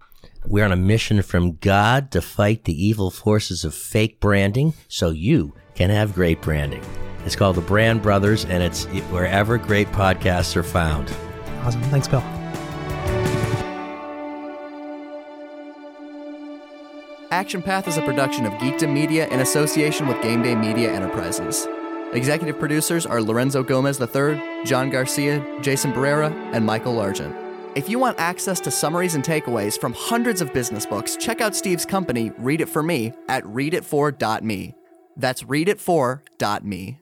we're 0.48 0.66
on 0.66 0.72
a 0.72 0.78
mission 0.78 1.22
from 1.22 1.58
God 1.58 2.12
to 2.12 2.22
fight 2.22 2.64
the 2.64 2.86
evil 2.86 3.12
forces 3.12 3.64
of 3.64 3.74
fake 3.74 4.20
branding, 4.20 4.74
so 4.88 5.10
you 5.10 5.54
can 5.76 5.90
have 5.90 6.14
great 6.14 6.42
branding. 6.42 6.84
It's 7.26 7.36
called 7.36 7.56
The 7.56 7.62
Brand 7.62 8.02
Brothers, 8.02 8.46
and 8.46 8.64
it's 8.64 8.86
wherever 9.12 9.58
great 9.58 9.88
podcasts 9.90 10.56
are 10.56 10.64
found. 10.64 11.14
Awesome. 11.64 11.82
Thanks, 11.84 12.08
Bill. 12.08 12.24
Action 17.32 17.62
Path 17.62 17.88
is 17.88 17.98
a 17.98 18.02
production 18.04 18.46
of 18.46 18.54
Geekdom 18.54 18.94
Media 18.94 19.28
in 19.28 19.42
association 19.42 20.08
with 20.08 20.22
Game 20.22 20.42
Day 20.42 20.56
Media 20.56 20.92
Enterprises. 20.92 21.68
Executive 22.14 22.58
producers 22.58 23.06
are 23.06 23.22
Lorenzo 23.22 23.62
Gomez 23.62 24.00
III, 24.00 24.64
John 24.64 24.90
Garcia, 24.90 25.44
Jason 25.62 25.92
Barrera, 25.92 26.32
and 26.54 26.66
Michael 26.66 26.94
Largent. 26.94 27.36
If 27.76 27.90
you 27.90 28.00
want 28.00 28.18
access 28.20 28.62
to 28.62 28.72
summaries 28.72 29.16
and 29.16 29.24
takeaways 29.24 29.78
from 29.78 29.92
hundreds 29.92 30.40
of 30.40 30.54
business 30.54 30.86
books, 30.86 31.18
check 31.18 31.42
out 31.42 31.56
Steve's 31.56 31.86
company, 31.86 32.32
Read 32.38 32.62
It 32.62 32.70
For 32.70 32.82
Me, 32.82 33.12
at 33.28 33.44
readit4.me. 33.44 34.76
That's 35.16 35.44
readit4.me. 35.44 37.00